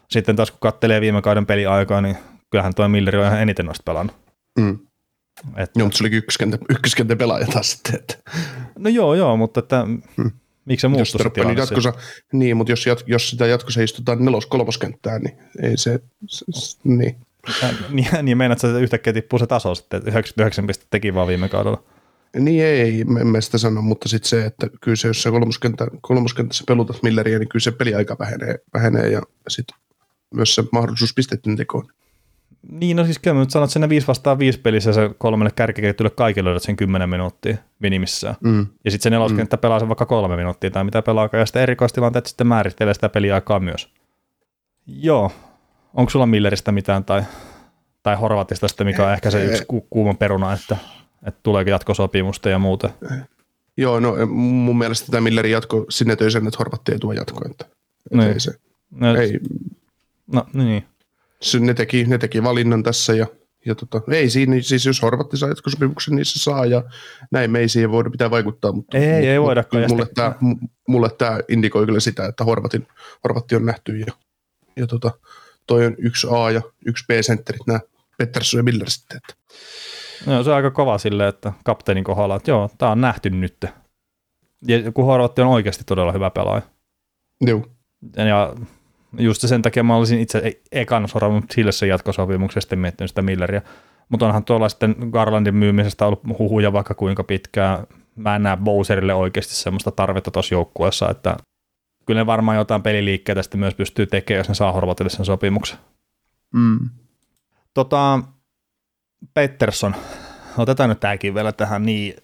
sitten 0.09 0.35
taas 0.35 0.51
kun 0.51 0.59
katselee 0.62 1.01
viime 1.01 1.21
kauden 1.21 1.45
peliaikaa, 1.45 2.01
niin 2.01 2.18
kyllähän 2.51 2.74
tuo 2.75 2.88
Milleri 2.88 3.18
on 3.18 3.25
ihan 3.25 3.41
eniten 3.41 3.65
noista 3.65 3.83
pelannut. 3.85 4.15
Mm. 4.59 4.80
Että, 5.57 5.79
joo, 5.79 5.86
mutta 5.86 5.97
se 5.97 6.03
oli 6.03 6.15
ykköskentän, 6.15 6.59
ykköskentän 6.69 7.18
pelaaja 7.18 7.47
taas 7.47 7.71
sitten. 7.71 7.95
Että. 7.95 8.15
No 8.79 8.89
joo, 8.89 9.15
joo, 9.15 9.38
mutta 9.38 9.59
että, 9.59 9.86
mm. 10.18 10.31
miksi 10.65 10.81
se 10.81 10.88
muuttuu 10.88 11.24
se 11.24 11.29
tilanne? 11.29 11.62
Jatkossa, 11.62 11.94
niin, 12.33 12.57
mutta 12.57 12.71
jos, 12.71 12.86
jat, 12.86 13.03
jos 13.07 13.29
sitä 13.29 13.47
jatkossa 13.47 13.81
istutaan 13.81 14.25
nelos 14.25 14.45
kolmoskenttään, 14.45 15.21
niin 15.21 15.38
ei 15.62 15.77
se, 15.77 16.00
se, 16.27 16.45
se 16.50 16.77
niin. 16.83 17.15
Niin, 17.90 18.07
niin 18.24 18.38
meinaat, 18.38 18.63
että 18.63 18.80
yhtäkkiä 18.80 19.13
tippuu 19.13 19.40
se 19.40 19.48
taso 19.48 19.75
sitten, 19.75 19.98
että 19.98 20.10
99 20.10 20.68
pistettä 20.68 20.92
teki 20.92 21.13
vaan 21.13 21.28
viime 21.28 21.50
kaudella. 21.50 21.84
Niin 22.40 22.66
ei, 22.66 23.01
en 23.22 23.28
mä 23.28 23.42
sitä 23.42 23.57
sano, 23.57 23.81
mutta 23.81 24.10
sitten 24.10 24.30
se, 24.30 24.45
että 24.45 24.68
kyllä 24.81 24.95
se, 24.95 25.07
jos 25.07 25.24
sä 25.24 25.31
kolmoskenttä, 25.31 25.88
kolmoskentässä 26.01 26.63
pelutat 26.68 27.04
Milleriä, 27.04 27.40
niin 27.40 27.50
kyllä 27.50 27.63
se 27.63 27.72
peliaika 27.72 28.16
vähenee, 28.19 28.60
vähenee 28.74 29.10
ja 29.10 29.22
sitten 29.48 29.78
myös 30.36 30.56
se 30.56 30.63
mahdollisuus 30.72 31.13
pistetten 31.13 31.56
tekoon. 31.56 31.88
Niin, 32.72 32.98
no 32.98 33.06
siis 33.06 33.19
kyllä 33.19 33.34
mä 33.34 33.40
nyt 33.40 33.51
sanon, 33.51 33.63
että 33.63 33.74
siinä 33.74 33.89
5 33.89 34.07
vastaan 34.07 34.39
5 34.39 34.60
pelissä 34.60 34.94
se 34.94 35.10
kolmelle 35.18 35.51
kärkiketjulle 35.56 36.10
kaikille 36.10 36.48
löydät 36.50 36.63
sen 36.63 36.75
10 36.75 37.10
minuuttia 37.10 37.57
minimissään. 37.80 38.36
Mm. 38.42 38.68
Ja 38.86 38.92
sitten 38.92 39.04
se 39.04 39.10
neloskenttä 39.10 39.56
mm. 39.56 39.62
pelaa 39.62 39.80
sen 39.80 39.89
vaikka 39.89 40.06
kolme 40.06 40.36
minuuttia 40.36 40.72
tai 40.72 40.84
mitä 40.84 41.01
pelaa, 41.01 41.30
ja 41.34 41.46
sitten 41.46 41.62
erikoistilanteet 41.62 42.25
sitten 42.25 42.48
määrittelee 42.48 42.94
sitä 42.94 43.10
peliaikaa 43.10 43.60
myös. 43.60 43.89
Joo, 44.88 45.31
onko 45.94 46.10
sulla 46.10 46.25
Milleristä 46.25 46.72
mitään 46.72 47.06
tai, 47.06 47.24
tai 48.04 48.16
Horvatista 48.16 48.68
sitten, 48.68 48.88
mikä 48.88 49.06
on 49.06 49.13
ehkä 49.13 49.31
se 49.31 49.45
yksi 49.45 49.63
ku, 49.68 49.81
kuuma 49.90 50.13
peruna, 50.13 50.54
että, 50.54 50.78
että 51.25 51.40
tuleeko 51.44 51.69
jatkosopimusta 51.69 52.50
ja 52.50 52.60
muuta? 52.60 52.90
Joo, 53.78 54.00
no 54.00 54.25
mun 54.25 54.78
mielestä 54.78 55.12
tämä 55.12 55.22
Millerin 55.22 55.51
jatko 55.51 55.86
sinne 55.90 56.16
töi 56.16 56.31
sen, 56.31 56.48
että 56.48 56.57
Horvatti 56.57 56.92
ei 56.92 57.00
tuo 57.00 57.13
jatkoa. 57.13 57.42
Että, 57.51 57.66
että 57.66 58.18
niin. 58.18 58.34
ei 58.34 58.40
se, 58.40 58.51
no, 58.92 59.16
ei. 59.16 59.40
No 60.34 60.45
niin. 60.54 60.86
Se, 61.42 61.60
ne, 61.60 61.74
teki, 61.74 62.04
ne 62.04 62.18
teki 62.18 62.44
valinnan 62.44 62.84
tässä 62.84 63.13
ja, 63.13 63.28
ja 63.66 63.75
tota, 63.75 64.01
ei 64.12 64.30
siinä, 64.30 64.56
siis 64.62 64.86
jos 64.86 65.01
Horvatti 65.01 65.38
saa 65.38 65.50
jatkosopimuksen, 65.50 66.16
niin 66.16 66.25
se 66.25 66.39
saa 66.39 66.66
ja 66.66 66.84
näin 67.31 67.51
me 67.51 67.60
ei 67.60 67.69
siihen 67.69 67.92
voida 67.92 68.10
pitää 68.10 68.31
vaikuttaa. 68.31 68.72
Mutta, 68.72 68.98
ei, 68.98 69.04
ei, 69.04 69.28
ei 69.28 69.42
voida. 69.42 69.63
Mulle 69.89 70.07
tämä, 70.16 70.36
mulle 70.88 71.10
tämä 71.18 71.39
indikoi 71.50 71.86
kyllä 71.86 72.00
sitä, 72.00 72.25
että 72.25 72.44
Horvatin, 72.44 72.88
Horvatti 73.24 73.56
on 73.56 73.66
nähty 73.66 73.98
ja, 73.98 74.13
ja 74.75 74.88
tota, 74.88 75.12
toi 75.68 75.86
on 75.86 75.95
yksi 75.98 76.27
A 76.31 76.51
ja 76.51 76.62
yksi 76.86 77.06
B-sentterit, 77.07 77.68
nämä 77.68 77.80
Pettersson 78.18 78.60
ja 78.60 78.63
Miller 78.63 78.89
sitten. 78.89 79.17
Että. 79.17 79.34
No, 80.25 80.43
se 80.43 80.50
on 80.50 80.55
aika 80.55 80.72
kova 80.72 80.98
silleen, 80.98 81.29
että 81.29 81.53
kapteenin 81.63 82.03
kohdalla, 82.03 82.36
että 82.36 82.51
joo, 82.51 82.70
tämä 82.77 82.91
on 82.91 83.01
nähty 83.01 83.29
nyt. 83.29 83.65
Ja 84.67 84.91
kun 84.91 85.05
Horvatti 85.05 85.41
on 85.41 85.48
oikeasti 85.48 85.84
todella 85.84 86.12
hyvä 86.12 86.29
pelaaja. 86.29 86.62
Joo. 87.41 87.65
Ja 88.15 88.53
just 89.17 89.48
sen 89.48 89.62
takia 89.62 89.84
mä 89.84 89.96
olisin 89.96 90.20
itse 90.20 90.62
ekan 90.72 91.08
sorannut 91.08 91.46
sille 91.51 91.72
sen 91.72 91.89
jatkosopimuksesta 91.89 92.75
miettinyt 92.75 93.12
sitä 93.12 93.22
Milleria. 93.22 93.62
Mutta 94.10 94.25
onhan 94.25 94.46
tuolla 94.46 94.70
sitten 94.70 94.96
Garlandin 95.12 95.55
myymisestä 95.55 96.05
ollut 96.05 96.22
huhuja 96.39 96.74
vaikka 96.74 96.93
kuinka 96.93 97.24
pitkään. 97.24 97.88
Mä 98.15 98.36
en 98.36 98.43
näe 98.43 98.58
Bowserille 98.58 99.13
oikeasti 99.13 99.55
semmoista 99.55 99.91
tarvetta 99.91 100.32
tuossa 100.32 100.55
joukkueessa, 100.55 101.10
että 101.10 101.38
kyllä 102.05 102.22
ne 102.22 102.25
varmaan 102.25 102.57
jotain 102.57 102.83
peliliikkeitä 102.83 103.43
sitten 103.43 103.60
myös 103.60 103.75
pystyy 103.75 104.05
tekemään, 104.05 104.39
jos 104.39 104.50
ne 104.50 104.55
saa 104.55 104.72
Horvatille 104.72 105.10
sen 105.10 105.25
sopimuksen. 105.25 105.77
Mm. 106.53 106.89
Tota, 107.74 108.19
Pettersson, 109.33 109.95
otetaan 110.57 110.89
nyt 110.89 111.00
tämäkin 111.00 111.36
vielä 111.36 111.51
tähän, 111.51 111.86
niin 111.86 112.15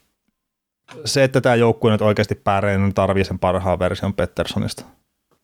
se, 1.05 1.23
että 1.23 1.41
tämä 1.41 1.55
joukkue 1.55 1.91
nyt 1.91 2.01
oikeasti 2.01 2.35
pärjää, 2.35 2.77
niin 2.77 2.93
tarvii 2.93 3.23
sen 3.23 3.39
parhaan 3.39 3.79
version 3.79 4.13
Petterssonista. 4.13 4.85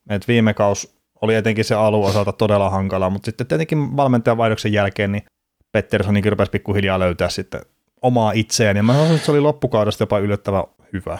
Et 0.09 0.27
viime 0.27 0.53
kaus 0.53 0.95
oli 1.21 1.35
etenkin 1.35 1.65
se 1.65 1.75
alun 1.75 2.05
osalta 2.05 2.31
todella 2.31 2.69
hankala, 2.69 3.09
mutta 3.09 3.25
sitten 3.25 3.47
tietenkin 3.47 3.97
valmentajan 3.97 4.37
vaihdoksen 4.37 4.73
jälkeen 4.73 5.11
niin 5.11 5.25
Petterssonikin 5.71 6.31
rupesi 6.31 6.51
pikkuhiljaa 6.51 6.99
löytää 6.99 7.29
sitten 7.29 7.61
omaa 8.01 8.31
itseään, 8.31 8.77
ja 8.77 8.83
mä 8.83 8.93
sanoisin, 8.93 9.15
että 9.15 9.25
se 9.25 9.31
oli 9.31 9.39
loppukaudesta 9.39 10.01
jopa 10.01 10.19
yllättävän 10.19 10.63
hyvä. 10.93 11.19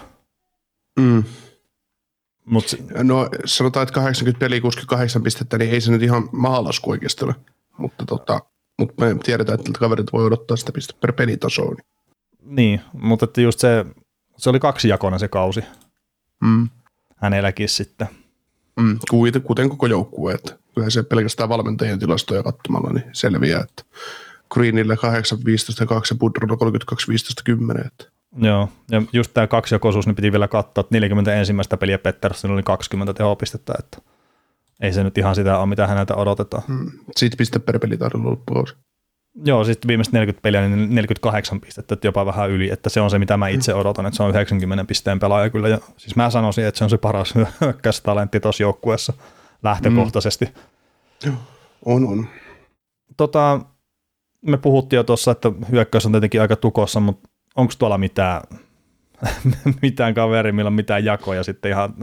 Mm. 1.00 1.24
Mut, 2.46 2.76
no 3.04 3.30
sanotaan, 3.46 3.84
että 3.84 3.94
80 3.94 4.40
peliä 4.40 4.62
68 4.62 5.24
pistettä, 5.24 5.58
niin 5.58 5.72
ei 5.72 5.82
se 5.82 5.92
nyt 5.92 6.04
ihan 6.04 6.30
maalasku 6.32 6.92
oikeasti 6.92 7.26
ole. 7.26 7.36
Mutta, 7.78 8.06
tota, 8.06 8.40
mutta 8.80 9.06
me 9.06 9.16
tiedetään, 9.24 9.60
että 9.60 9.80
kaverit 9.80 10.14
voi 10.14 10.26
odottaa 10.26 10.58
sitä 10.58 10.72
pistettä 10.72 11.02
per 11.02 11.14
pelitasoa. 11.14 11.72
Niin. 11.72 11.86
niin, 12.56 12.82
mutta 12.94 13.26
että 13.26 13.42
just 13.42 13.60
se, 13.60 13.86
se 14.38 14.50
oli 14.50 14.60
kaksi 14.60 14.90
jakona 14.90 15.18
se 15.18 15.28
kausi. 15.28 15.64
Mm. 16.42 16.70
Hänelläkin 17.16 17.70
sitten. 17.70 18.08
Mm, 18.80 19.00
kuten 19.44 19.70
koko 19.70 19.88
joukkue, 19.88 20.34
että 20.34 20.58
kyllä 20.76 20.90
se 20.90 21.04
pelkästään 21.04 21.50
valmentajien 21.50 22.00
tilastoja 22.00 22.44
katsomalla 22.44 22.90
niin 22.90 23.06
selviää, 23.14 23.62
että 23.62 23.84
Greenille 24.54 24.98
8, 24.98 25.40
15 25.46 25.84
ja 25.84 25.88
2 25.88 26.14
ja 26.14 26.18
Budrolla 26.18 26.58
32, 26.58 27.08
15, 27.08 27.44
10. 27.44 27.88
Että. 27.88 28.16
Joo, 28.38 28.70
ja 28.92 29.02
just 29.14 29.32
tämä 29.34 29.48
kaksijakoisuus, 29.48 30.06
niin 30.06 30.16
piti 30.16 30.32
vielä 30.32 30.48
katsoa, 30.48 30.82
että 30.82 30.96
40 30.96 31.34
ensimmäistä 31.34 31.78
peliä 31.78 31.98
Pettersson 31.98 32.52
oli 32.52 32.64
20 32.64 33.14
tehopistettä, 33.14 33.74
että 33.80 33.98
ei 34.80 34.94
se 34.94 35.04
nyt 35.04 35.18
ihan 35.18 35.36
sitä 35.36 35.58
ole, 35.58 35.66
mitä 35.66 35.88
häneltä 35.88 36.16
odotetaan. 36.16 36.64
Mm. 36.68 36.92
Sitten 37.16 37.38
piste 37.38 37.60
per 37.60 37.80
peli 37.80 37.98
loppukausi. 38.14 38.76
Joo, 39.46 39.64
sitten 39.64 39.88
viimeiset 39.88 40.14
40 40.14 40.42
peliä, 40.42 40.68
niin 40.68 40.96
48 40.96 41.62
pistettä, 41.62 41.94
että 41.94 42.08
jopa 42.08 42.26
vähän 42.26 42.50
yli, 42.50 42.70
että 42.72 42.90
se 42.90 43.02
on 43.02 43.10
se, 43.10 43.20
mitä 43.20 43.38
mä 43.38 43.48
itse 43.48 43.74
odotan, 43.74 44.06
että 44.06 44.18
se 44.18 44.24
on 44.24 44.30
90 44.30 44.86
pisteen 44.86 45.20
pelaaja 45.20 45.50
kyllä. 45.50 45.68
Ja 45.68 45.80
siis 45.98 46.16
mä 46.16 46.30
sanoisin, 46.30 46.66
että 46.66 46.78
se 46.78 46.84
on 46.84 46.90
se 46.90 46.98
paras 46.98 47.34
hyökkäystalentti 47.62 48.40
tuossa 48.40 48.64
joukkueessa 48.64 49.14
lähtökohtaisesti. 49.64 50.46
Mm. 51.26 51.38
On, 51.86 52.08
on. 52.08 52.28
Tota, 53.18 53.60
me 54.42 54.58
puhuttiin 54.58 54.98
jo 54.98 55.04
tuossa, 55.04 55.32
että 55.32 55.52
hyökkäys 55.72 56.06
on 56.06 56.12
tietenkin 56.12 56.42
aika 56.42 56.56
tukossa, 56.56 57.00
mutta 57.00 57.30
onko 57.56 57.74
tuolla 57.80 57.98
mitään, 57.98 58.42
mitään 59.82 60.14
kaveri, 60.14 60.52
millä 60.52 60.68
on 60.68 60.74
mitään 60.74 61.06
jakoja 61.06 61.44
sitten 61.44 61.72
ihan 61.72 61.94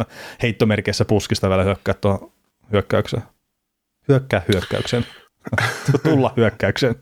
heittomerkeissä 0.42 1.04
puskista 1.04 1.48
vielä 1.48 1.64
hyökkää 1.64 1.94
tuohon 1.94 2.32
hyökkäykseen? 2.72 3.22
Hyökkää 4.08 4.42
hyökkäykseen. 4.52 5.06
Tulla 6.02 6.32
hyökkäykseen. 6.36 6.94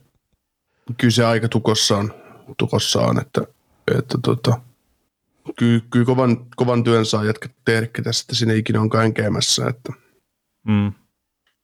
Kyllä 0.98 1.10
se 1.10 1.24
aika 1.24 1.48
tukossa 1.48 1.96
on, 1.96 2.14
tukossa 2.58 3.00
on 3.00 3.20
että, 3.20 3.40
että 3.98 4.18
tota, 4.22 4.60
kyllä, 5.58 5.80
kyllä 5.90 6.06
kovan, 6.06 6.46
kovan 6.56 6.84
työn 6.84 7.06
saa 7.06 7.24
jatkaa 7.24 7.50
tehdä 7.64 7.88
tässä, 8.02 8.22
että 8.22 8.34
sinne 8.34 8.56
ikinä 8.56 8.80
onkaan 8.80 9.14
käymässä. 9.14 9.66
Että. 9.66 9.92
Mm. 10.66 10.92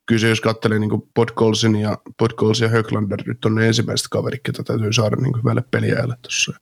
Kyllä 0.06 0.20
se, 0.20 0.28
jos 0.28 0.40
katselee 0.40 0.78
niin 0.78 1.02
Podkolsin 1.14 1.76
ja, 1.76 1.98
Podkolsin 2.18 2.64
ja 2.64 2.70
Höglander, 2.70 3.22
nyt 3.26 3.44
on 3.44 3.54
ne 3.54 3.66
ensimmäiset 3.66 4.06
kaverit, 4.10 4.40
ketä 4.42 4.62
täytyy 4.62 4.92
saada 4.92 5.16
niin 5.16 5.36
hyvälle 5.36 5.64
peliajalle 5.70 6.16
tuossa 6.22 6.52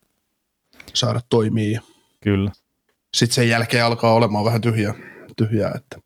saada 0.95 1.21
toimia. 1.29 1.81
Kyllä. 2.21 2.51
Sitten 3.15 3.35
sen 3.35 3.49
jälkeen 3.49 3.85
alkaa 3.85 4.15
olemaan 4.15 4.45
vähän 4.45 4.61
tyhjää, 4.61 4.95
tyhjää 5.37 5.73
että 5.75 5.99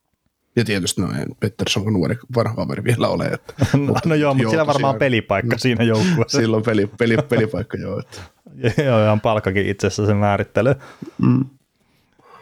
ja 0.59 0.65
tietysti 0.65 1.01
no, 1.01 1.09
Pettersson 1.41 1.87
on 1.87 1.93
nuori 1.93 2.17
vanha 2.37 2.55
kaveri 2.55 2.85
vielä 2.85 3.09
ole. 3.09 3.25
Että, 3.25 3.55
mutta, 3.87 4.09
no 4.09 4.15
joo, 4.15 4.35
mutta 4.35 4.51
siellä 4.51 4.67
varmaan 4.67 4.95
tosiaan, 4.95 4.99
pelipaikka 4.99 5.55
no, 5.55 5.59
siinä 5.59 5.85
joukkueessa. 5.85 6.39
Silloin 6.41 6.63
peli, 6.63 6.87
peli, 6.87 7.17
pelipaikka 7.29 7.77
joo. 7.77 8.01
Että. 8.01 8.21
joo, 8.87 9.05
ihan 9.05 9.21
palkkakin 9.21 9.67
itse 9.67 9.87
asiassa 9.87 10.07
se 10.07 10.15
määrittelee. 10.15 10.77
Mm. 11.19 11.45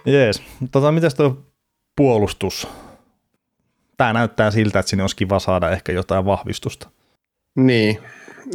Jees. 0.07 0.43
Tota, 0.71 0.93
miten 0.93 1.17
tuo 1.17 1.43
puolustus? 1.97 2.69
Tämä 3.97 4.13
näyttää 4.13 4.51
siltä, 4.51 4.79
että 4.79 4.91
sinne 4.91 5.03
olisi 5.03 5.17
kiva 5.17 5.39
saada 5.39 5.71
ehkä 5.71 5.93
jotain 5.93 6.25
vahvistusta. 6.25 6.91
Niin, 7.55 7.99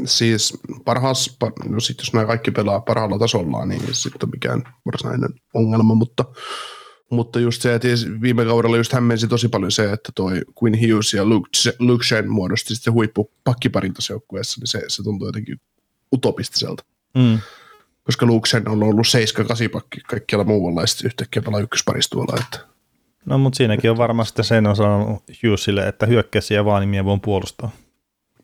siis 0.05 0.57
parhaas, 0.86 1.38
no 1.69 1.79
sit 1.79 1.98
jos 1.98 2.13
nämä 2.13 2.25
kaikki 2.25 2.51
pelaa 2.51 2.79
parhaalla 2.79 3.19
tasolla, 3.19 3.65
niin 3.65 3.81
sitten 3.91 4.27
on 4.27 4.31
mikään 4.33 4.63
varsinainen 4.86 5.29
ongelma, 5.53 5.95
mutta 5.95 6.25
mutta 7.12 7.39
just 7.39 7.62
se, 7.62 7.75
että 7.75 7.88
viime 8.21 8.45
kaudella 8.45 8.77
just 8.77 8.93
hämmensi 8.93 9.27
tosi 9.27 9.48
paljon 9.48 9.71
se, 9.71 9.91
että 9.91 10.12
toi 10.15 10.41
Quinn 10.63 10.79
Hughes 10.81 11.13
ja 11.13 11.25
Luke, 11.25 11.50
Luke 11.79 12.05
Shen 12.05 12.31
muodosti 12.31 12.75
sitten 12.75 12.93
huippu 12.93 13.31
pakkiparin 13.43 13.93
joukkueessa, 14.10 14.60
niin 14.60 14.67
se, 14.67 14.83
se 14.88 15.03
tuntuu 15.03 15.27
jotenkin 15.27 15.62
utopistiselta. 16.13 16.83
Mm. 17.17 17.39
Koska 18.03 18.25
Luke 18.25 18.50
Shen 18.50 18.69
on 18.69 18.83
ollut 18.83 19.07
7-8 19.67 19.69
pakki 19.71 20.01
kaikkialla 20.01 20.45
muualla 20.45 20.81
ja 20.81 20.88
sitten 20.88 21.05
yhtäkkiä 21.07 21.41
pelaa 21.41 21.60
ykkösparistuolla. 21.60 22.38
Että. 22.41 22.67
No 23.25 23.38
mutta 23.38 23.57
siinäkin 23.57 23.91
on 23.91 23.98
varmasti 23.98 24.43
sen 24.43 24.67
on 24.67 24.75
sanonut 24.75 25.24
Hughesille, 25.43 25.88
että 25.88 26.05
hyökkäisiä 26.05 26.57
ja 26.57 26.65
vaanimia 26.65 27.05
voin 27.05 27.21
puolustaa. 27.21 27.71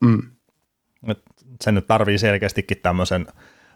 Mm. 0.02 0.22
Et 1.08 1.24
sen 1.62 1.76
nyt 1.76 1.88
tarvii 1.88 2.18
selkeästikin 2.18 2.78
tämmöisen 2.84 3.26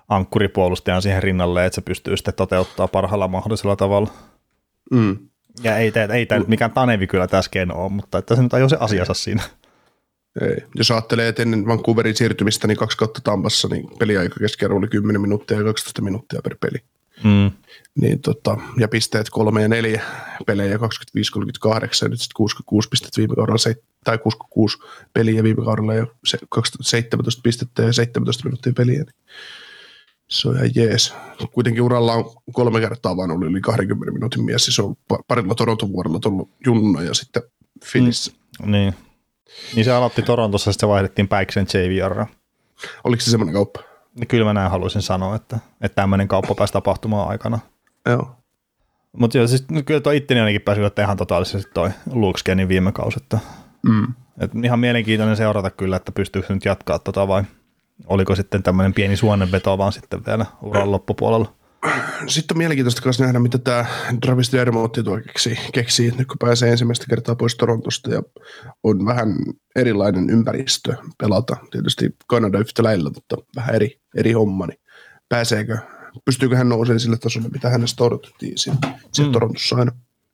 ankkuripuolustajan 0.10 1.02
siihen 1.02 1.24
rinnalle, 1.24 1.66
että 1.66 1.76
se 1.76 1.82
pystyy 1.82 2.18
sitten 2.18 2.34
toteuttaa 2.34 2.88
parhaalla 2.88 3.28
mahdollisella 3.28 3.76
tavalla. 3.76 4.10
Mm. 4.92 5.18
Ja 5.64 5.78
ei, 5.78 5.92
ei, 5.96 6.18
ei 6.18 6.26
tämä 6.26 6.40
nyt 6.40 6.48
mikään 6.48 6.72
Tanevi 6.72 7.08
kyllä 7.08 7.28
tässä 7.28 7.52
ole, 7.74 7.92
mutta 7.92 8.18
että 8.18 8.36
se 8.36 8.44
nyt 8.44 8.54
ajoi 8.54 8.70
se 8.70 8.78
asiansa 8.80 9.14
siinä. 9.14 9.44
Ei. 10.42 10.58
Jos 10.76 10.92
ajattelee, 10.92 11.28
että 11.28 11.42
ennen 11.42 11.68
Vancouverin 11.68 12.16
siirtymistä 12.16 12.68
niin 12.68 12.78
kaksi 12.78 12.98
kautta 12.98 13.22
Tampassa, 13.24 13.68
niin 13.68 13.90
peliaika 14.00 14.40
keskiarvo 14.40 14.78
oli 14.78 14.88
10 14.88 15.22
minuuttia 15.22 15.58
ja 15.58 15.64
12 15.64 16.02
minuuttia 16.02 16.40
per 16.44 16.56
peli. 16.62 16.78
Mm. 17.24 17.52
Niin, 17.96 18.22
tota, 18.22 18.58
ja 18.78 18.88
pisteet 18.88 19.30
3 19.30 19.62
ja 19.62 19.68
4 19.68 20.02
pelejä 20.46 20.78
25-38, 20.78 20.80
nyt 20.80 22.22
sitten 22.22 22.36
66 22.36 22.90
pistettä 22.90 23.18
viime 23.18 23.36
kaudella, 23.36 23.58
tai 24.04 24.18
66 24.18 24.78
peliä 25.14 25.44
viime 25.44 25.66
kaudella 25.66 25.94
ja 25.94 26.08
17 26.82 27.42
pistettä 27.44 27.84
ja 27.84 27.94
17 27.94 28.44
minuuttia 28.44 28.74
peliä. 28.78 29.04
Niin 29.04 29.16
se 30.30 30.50
on 30.50 30.56
ihan 30.56 30.70
jees. 30.76 31.14
Kuitenkin 31.52 31.84
uralla 31.84 32.14
on 32.14 32.26
kolme 32.54 32.80
kertaa 32.80 33.18
vaan 33.18 33.32
ollut 33.32 33.50
yli 33.50 33.62
20 33.62 34.12
minuutin 34.12 34.44
mies. 34.44 34.66
Se 34.66 34.82
on 34.82 34.96
parilla 35.28 35.56
Toronton 35.56 35.94
vuodella 35.94 36.20
tullut 36.20 36.50
junnuna 36.66 37.02
ja 37.02 37.14
sitten 37.14 37.44
Finissä. 37.86 38.32
Mm, 38.64 38.72
niin. 38.72 38.94
Niin 39.76 39.86
se 39.86 39.92
aloitti 39.92 40.22
Torontossa, 40.22 40.72
sitten 40.72 40.88
se 40.88 40.92
vaihdettiin 40.92 41.28
Päiksen 41.28 41.68
JVR. 41.74 42.26
Oliko 43.04 43.22
se 43.22 43.32
semmoinen 43.32 43.54
kauppa? 43.54 43.82
Niin 44.16 44.28
kyllä 44.28 44.46
mä 44.46 44.54
näin 44.54 44.72
haluaisin 44.72 45.02
sanoa, 45.02 45.36
että, 45.36 45.60
että 45.82 45.96
tämmöinen 45.96 46.28
kauppa 46.28 46.56
pääsi 46.56 46.74
tapahtumaan 46.74 47.30
aikana. 47.30 47.60
Joo. 48.06 48.36
Mutta 49.18 49.48
siis 49.48 49.66
kyllä 49.86 50.00
tuo 50.00 50.12
itteni 50.12 50.40
ainakin 50.40 50.62
pääsi 50.62 50.82
ihan 51.02 51.18
totaalisesti 51.18 51.72
toi 51.74 51.90
Luke 52.14 52.68
viime 52.68 52.92
kausi. 52.92 53.20
Että, 53.22 53.40
mm. 53.90 54.08
et 54.40 54.52
ihan 54.64 54.80
mielenkiintoinen 54.80 55.38
seurata 55.38 55.70
kyllä, 55.70 55.96
että 55.96 56.12
pystyykö 56.12 56.48
se 56.48 56.54
nyt 56.54 56.66
jatkaa 56.66 57.00
tota 57.00 57.28
vai– 57.28 57.44
oliko 58.08 58.36
sitten 58.36 58.64
tämmöinen 58.64 58.94
pieni 58.94 59.18
suonenveto 59.18 59.78
vaan 59.78 59.92
sitten 59.92 60.26
vielä 60.26 60.46
uran 60.62 60.92
loppupuolella? 60.92 61.54
Sitten 62.28 62.56
on 62.56 62.58
mielenkiintoista 62.58 63.02
myös 63.06 63.20
nähdä, 63.20 63.40
mitä 63.40 63.58
tämä 63.58 63.86
Travis 64.22 64.52
Dermotti 64.52 65.04
tuo 65.04 65.20
keksii, 65.28 65.58
keksii, 65.74 66.12
nyt 66.18 66.28
kun 66.28 66.38
pääsee 66.40 66.72
ensimmäistä 66.72 67.06
kertaa 67.10 67.36
pois 67.36 67.56
Torontosta 67.56 68.14
ja 68.14 68.24
on 68.84 69.06
vähän 69.06 69.36
erilainen 69.76 70.30
ympäristö 70.30 70.96
pelata. 71.18 71.58
Tietysti 71.72 72.16
Kanada 72.28 72.60
yhtä 72.60 72.84
lailla, 72.84 73.12
mutta 73.16 73.36
vähän 73.56 73.76
eri, 73.76 74.00
eri 74.16 74.32
homma, 74.32 74.68
niin 74.68 74.80
pääseekö, 75.30 75.78
pystyykö 76.26 76.58
hän 76.58 76.70
nousemaan 76.70 77.00
sille 77.00 77.18
tasolle, 77.18 77.50
mitä 77.50 77.70
hänestä 77.70 78.04
odotettiin 78.04 78.58
siinä, 78.58 78.78
siinä 79.12 79.30
mm. 79.30 79.34
Torontossa 79.34 79.76
aina? 79.76 79.92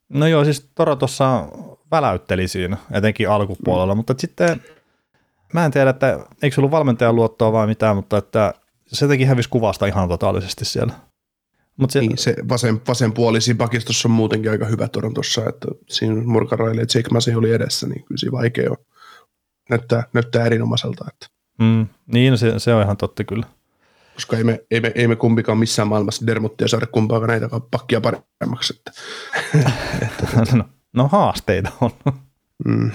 No 0.10 0.28
joo, 0.28 0.44
siis 0.44 0.70
Torontossa 0.76 1.48
väläytteli 1.92 2.48
siinä, 2.48 2.78
etenkin 2.92 3.30
alkupuolella, 3.30 3.96
mutta 3.96 4.16
sitten 4.18 4.62
mä 5.54 5.66
en 5.66 5.72
tiedä, 5.72 5.90
että 5.90 6.20
eikö 6.42 6.56
se 6.56 6.62
ollut 6.62 6.72
valmentajan 6.72 7.16
luottoa 7.16 7.52
vai 7.52 7.68
mitään, 7.68 7.96
mutta 7.96 8.18
että 8.18 8.54
se 8.88 9.06
jotenkin 9.06 9.28
hävisi 9.28 9.50
kuvasta 9.50 9.86
ihan 9.86 10.10
totaalisesti 10.10 10.66
siellä. 10.66 10.94
Mut 11.78 11.92
se, 11.92 12.00
niin, 12.00 12.18
se 12.18 12.36
vasen, 12.50 12.82
vasen 12.88 13.14
puoli 13.14 13.42
siinä 13.42 13.58
pakistossa 13.58 14.08
on 14.08 14.12
muutenkin 14.12 14.52
aika 14.52 14.66
hyvä 14.66 14.88
Torontossa, 14.88 15.42
että 15.50 15.68
siinä 15.90 16.14
Riley 16.52 16.76
ja 16.76 16.86
Jake 16.96 17.10
Massey 17.12 17.36
oli 17.36 17.52
edessä, 17.52 17.88
niin 17.88 18.04
kyllä 18.04 18.20
siinä 18.20 18.32
vaikea 18.32 18.72
on. 18.72 18.78
Näyttää, 19.70 20.04
näyttää 20.14 20.46
erinomaiselta. 20.46 21.06
Että. 21.14 21.28
Mm, 21.60 21.88
niin, 22.08 22.38
se, 22.38 22.60
se 22.60 22.74
on 22.74 22.84
ihan 22.84 22.98
totta 22.98 23.24
kyllä. 23.24 23.46
Koska 24.14 24.38
ei 24.38 24.44
me, 24.44 24.66
ei 24.72 24.82
me, 24.82 24.92
ei 24.96 25.08
me 25.08 25.16
kumpikaan 25.16 25.58
missään 25.58 25.88
maailmassa 25.88 26.28
Dermottia 26.28 26.68
saada 26.68 26.88
kumpaakaan 26.88 27.30
näitä 27.30 27.50
pakkia 27.72 28.02
paremmaksi. 28.02 28.74
Että. 28.78 28.92
no, 30.58 30.64
no 30.98 31.08
haasteita 31.08 31.72
on. 31.82 31.92
Mm. 32.66 32.92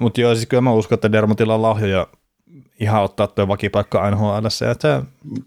Mutta 0.00 0.20
joo, 0.20 0.34
siis 0.34 0.46
kyllä 0.46 0.60
mä 0.60 0.72
uskon, 0.72 0.96
että 0.96 1.12
Dermotilla 1.12 1.54
on 1.54 1.62
lahjoja 1.62 2.06
ihan 2.80 3.02
ottaa 3.02 3.26
tuo 3.26 3.48
vakipaikka 3.48 4.10
NHL. 4.10 4.48
Se 4.48 4.66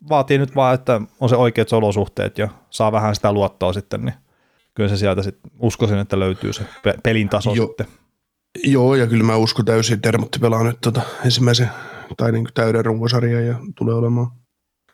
vaatii 0.10 0.38
nyt 0.38 0.56
vaan, 0.56 0.76
että 0.76 1.02
on 1.20 1.30
se 1.30 1.36
oikeat 1.36 1.74
olosuhteet 1.74 2.38
ja 2.38 2.50
saa 2.70 2.92
vähän 2.92 3.16
sitä 3.16 3.34
luottoa 3.34 3.74
sitten, 3.74 4.06
niin 4.06 4.16
kyllä 4.74 4.90
se 4.90 4.98
sieltä 4.98 5.24
sitten 5.24 5.52
uskoisin, 5.60 5.98
että 5.98 6.20
löytyy 6.20 6.54
se 6.54 6.66
pelin 7.04 7.30
taso 7.30 7.54
jo, 7.54 7.66
sitten. 7.68 7.88
Joo, 8.64 8.96
ja 8.96 9.08
kyllä 9.08 9.24
mä 9.24 9.36
uskon 9.36 9.66
täysin, 9.66 10.04
Dermotti 10.04 10.40
pelaa 10.40 10.64
nyt 10.64 10.82
tota 10.82 11.02
ensimmäisen 11.26 11.70
tai 12.18 12.32
niin 12.32 12.44
kuin 12.44 12.54
täyden 12.54 12.86
runkosarjan 12.86 13.46
ja 13.46 13.56
tulee 13.76 13.96
olemaan 13.96 14.28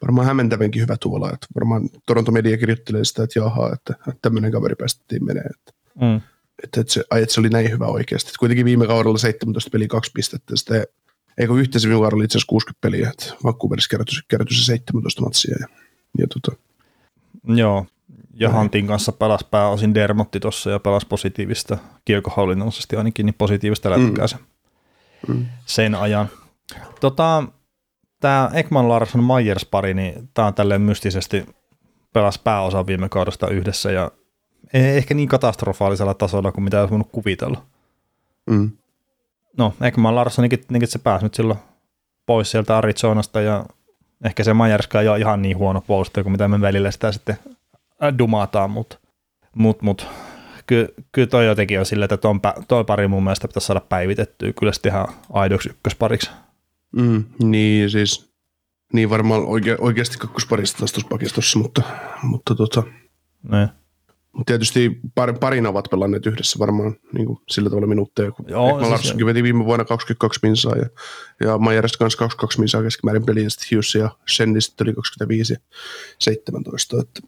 varmaan 0.01 0.27
hämmentävänkin 0.27 0.81
hyvä 0.81 0.95
tuolla. 0.99 1.31
Että 1.33 1.47
varmaan 1.55 1.89
Toronto 2.05 2.31
Media 2.31 2.57
kirjoittelee 2.57 3.05
sitä, 3.05 3.23
että 3.23 3.39
jaha, 3.39 3.73
että, 3.73 3.93
että 3.93 4.19
tämmöinen 4.21 4.51
kaveri 4.51 4.75
päästettiin 4.75 5.25
menee. 5.25 5.43
Että. 5.43 5.78
Mm 6.01 6.21
että, 6.63 6.81
että, 6.81 6.93
se, 6.93 7.03
että 7.21 7.33
se 7.33 7.39
oli 7.39 7.49
näin 7.49 7.71
hyvä 7.71 7.85
oikeasti. 7.85 8.29
Että 8.29 8.39
kuitenkin 8.39 8.65
viime 8.65 8.87
kaudella 8.87 9.17
17 9.17 9.69
peliä 9.69 9.87
kaksi 9.87 10.11
pistettä, 10.13 10.55
sitten 10.55 10.87
eikö 11.37 11.53
yhteensä 11.53 11.87
viime 11.87 12.01
kaudella 12.01 12.23
itse 12.23 12.37
asiassa 12.37 12.49
60 12.49 12.81
peliä, 12.81 13.09
että 13.09 13.35
Vancouverissa 13.43 13.97
kerätty 14.27 14.53
se 14.53 14.65
17 14.65 15.21
matsia. 15.21 15.55
Ja, 15.59 15.67
ja 16.17 16.27
tota. 16.27 16.61
Joo, 17.47 17.85
ja 18.33 18.49
Hantin 18.49 18.87
kanssa 18.87 19.11
pelasi 19.11 19.47
pääosin 19.51 19.93
Dermotti 19.93 20.39
tuossa 20.39 20.69
ja 20.69 20.79
pelasi 20.79 21.07
positiivista, 21.07 21.77
kiekohallinnollisesti 22.05 22.95
ainakin, 22.95 23.25
niin 23.25 23.35
positiivista 23.37 23.89
lätkää 23.89 24.25
mm. 25.27 25.35
mm. 25.35 25.45
sen 25.65 25.95
ajan. 25.95 26.29
Tota, 26.99 27.43
tämä 28.19 28.49
Ekman 28.53 28.89
Larsson 28.89 29.23
Myers 29.23 29.65
pari, 29.65 29.93
niin 29.93 30.29
tämä 30.33 30.47
on 30.47 30.53
tälleen 30.53 30.81
mystisesti 30.81 31.45
pelas 32.13 32.39
pääosa 32.39 32.85
viime 32.85 33.09
kaudesta 33.09 33.47
yhdessä 33.47 33.91
ja 33.91 34.11
ei 34.73 34.97
ehkä 34.97 35.13
niin 35.13 35.29
katastrofaalisella 35.29 36.13
tasolla 36.13 36.51
kuin 36.51 36.63
mitä 36.63 36.79
olisi 36.79 36.91
voinut 36.91 37.09
kuvitella. 37.11 37.61
Mm. 38.49 38.71
No, 39.57 39.73
Ekman 39.81 40.15
Larssonikin 40.15 40.63
niin 40.69 40.87
se 40.87 40.99
pääsi 40.99 41.25
nyt 41.25 41.33
silloin 41.33 41.59
pois 42.25 42.51
sieltä 42.51 42.77
Arizonasta 42.77 43.41
ja 43.41 43.65
ehkä 44.25 44.43
se 44.43 44.53
Majerska 44.53 45.01
ei 45.01 45.07
ole 45.07 45.19
ihan 45.19 45.41
niin 45.41 45.57
huono 45.57 45.81
puolustaja 45.81 46.23
kuin 46.23 46.31
mitä 46.31 46.47
me 46.47 46.61
välillä 46.61 46.91
sitä 46.91 47.11
sitten 47.11 47.37
dumataan, 48.19 48.71
mutta 48.71 48.97
mut, 49.55 49.81
mut, 49.81 50.07
kyllä, 50.67 50.87
kyllä 51.11 51.27
toi 51.27 51.45
jotenkin 51.45 51.79
on 51.79 51.85
silleen, 51.85 52.05
että 52.05 52.17
toi, 52.17 52.35
toi 52.67 52.85
pari 52.85 53.07
mun 53.07 53.23
mielestä 53.23 53.47
pitäisi 53.47 53.65
saada 53.65 53.81
päivitettyä 53.81 54.53
kyllä 54.53 54.73
sitten 54.73 54.91
ihan 54.91 55.07
aidoksi 55.33 55.69
ykköspariksi. 55.69 56.31
Mm, 56.95 57.23
niin 57.43 57.89
siis, 57.89 58.33
niin 58.93 59.09
varmaan 59.09 59.45
oike, 59.45 59.77
oikeasti 59.79 60.17
kakkosparista 60.17 60.77
tuossa 60.77 61.01
pakistossa, 61.09 61.59
mutta, 61.59 61.81
mutta 62.23 62.55
tota, 62.55 62.83
ne. 63.43 63.69
Tietysti 64.45 64.99
par, 65.15 65.33
parina 65.39 65.69
ovat 65.69 65.87
pelanneet 65.91 66.25
yhdessä 66.25 66.59
varmaan 66.59 66.95
niin 67.13 67.25
kuin 67.25 67.39
sillä 67.49 67.69
tavalla 67.69 67.87
minuutteja. 67.87 68.31
Kun 68.31 68.45
Joo, 68.49 68.79
Ekman 68.79 68.99
siis 68.99 69.25
veti 69.25 69.43
viime 69.43 69.65
vuonna 69.65 69.85
22 69.85 70.39
minsaa 70.43 70.75
ja, 70.75 70.89
ja 71.47 71.57
Majerista 71.57 71.97
kanssa 71.97 72.19
22 72.19 72.59
minsaa 72.59 72.83
keskimäärin 72.83 73.25
peliä 73.25 73.43
ja 73.43 73.49
sitten 73.49 73.67
Hughes 73.71 73.95
ja 73.95 74.09
Sennistä 74.27 74.73
tuli 74.77 74.93
25 74.93 75.53
ja 75.53 75.59
17. 76.19 76.97
Että, 77.01 77.21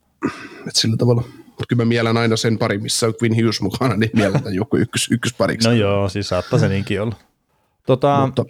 että 0.68 0.82
sillä 0.82 0.98
tavalla. 0.98 1.24
Mutta 1.36 1.66
kyllä 1.70 1.82
mä 1.82 1.86
mielen 1.86 2.18
aina 2.18 2.36
sen 2.36 2.58
pari, 2.58 2.78
missä 2.78 3.08
on 3.08 3.14
Quinn 3.24 3.36
Hughes 3.36 3.62
mukana, 3.62 3.96
niin 3.96 4.12
mielletään 4.14 4.56
joku 4.56 4.78
ykkös, 4.78 5.08
ykköspariksi. 5.12 5.68
No 5.68 5.74
joo, 5.74 6.10
siis 6.10 6.30
saattaa 6.30 6.60
se 6.60 6.68
niinkin 6.68 7.02
olla. 7.02 7.16
Tota... 7.86 8.26
Mutta 8.26 8.46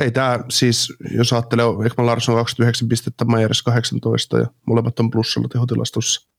ei 0.00 0.10
tämä 0.10 0.40
siis, 0.48 0.92
jos 1.10 1.32
ajattelee, 1.32 1.64
Ekman 1.86 2.06
Larsson 2.06 2.34
29 2.34 2.88
pistettä, 2.88 3.24
Majeris 3.24 3.62
18 3.62 4.38
ja 4.38 4.46
molemmat 4.66 5.00
on 5.00 5.10
plussalla 5.10 5.48
tehotilastossa 5.48 6.33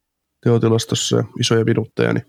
teotilastossa 0.46 1.24
isoja 1.40 1.66
minuutteja, 1.66 2.14
niin, 2.14 2.26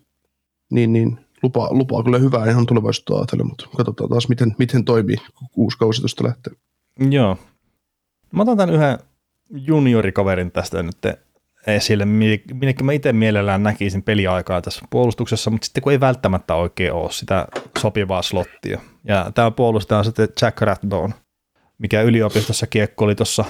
niin, 0.70 0.92
niin 0.92 1.18
lupaa, 1.42 1.68
lupaa 1.70 2.02
kyllä 2.02 2.18
hyvää 2.18 2.50
ihan 2.50 2.66
tulevaisuutta 2.66 3.14
ajatellen, 3.14 3.46
mutta 3.46 3.68
katsotaan 3.76 4.10
taas, 4.10 4.28
miten, 4.28 4.54
miten 4.58 4.84
toimii, 4.84 5.16
kun 5.16 5.48
uusi 5.56 5.78
kausi 5.78 6.00
tuosta 6.00 6.24
lähtee. 6.24 6.52
Joo. 7.10 7.38
Mä 8.32 8.42
otan 8.42 8.56
tämän 8.56 8.74
yhden 8.74 8.98
juniorikaverin 9.50 10.52
tästä 10.52 10.82
nyt 10.82 10.96
esille, 11.66 12.04
minne 12.04 12.74
mä 12.82 12.92
itse 12.92 13.12
mielellään 13.12 13.62
näkisin 13.62 14.02
peliaikaa 14.02 14.62
tässä 14.62 14.84
puolustuksessa, 14.90 15.50
mutta 15.50 15.64
sitten 15.64 15.82
kun 15.82 15.92
ei 15.92 16.00
välttämättä 16.00 16.54
oikein 16.54 16.92
ole 16.92 17.12
sitä 17.12 17.48
sopivaa 17.78 18.22
slottia. 18.22 18.80
Ja 19.04 19.30
tämä 19.34 19.50
puolustaja 19.50 19.98
on 19.98 20.04
sitten 20.04 20.28
Jack 20.42 20.60
Rathbone, 20.60 21.14
mikä 21.78 22.02
yliopistossa 22.02 22.66
kiekko 22.66 23.04
oli 23.04 23.14
tuossa 23.14 23.44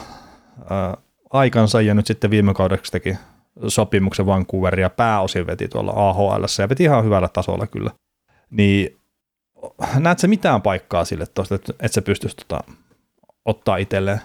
aikansa 1.31 1.81
ja 1.81 1.95
nyt 1.95 2.07
sitten 2.07 2.31
viime 2.31 2.55
kaudeksi 2.55 2.93
teki 2.93 3.17
sopimuksen 3.69 4.27
Vancouverin 4.27 4.83
ja 4.83 4.91
pääosin 4.91 5.47
veti 5.47 5.69
tuolla 5.69 5.93
AHL 5.97 6.45
ja 6.59 6.69
veti 6.69 6.83
ihan 6.83 7.05
hyvällä 7.05 7.29
tasolla 7.29 7.67
kyllä. 7.67 7.91
Niin 8.51 8.99
näet 9.99 10.19
se 10.19 10.29
mitään 10.29 10.63
paikkaa 10.63 11.05
sille 11.05 11.27
tuosta, 11.27 11.55
että 11.55 11.73
et 11.81 11.93
se 11.93 12.01
pystyisi 12.01 12.37
tota, 12.37 12.65
ottaa 13.45 13.77
itselleen 13.77 14.21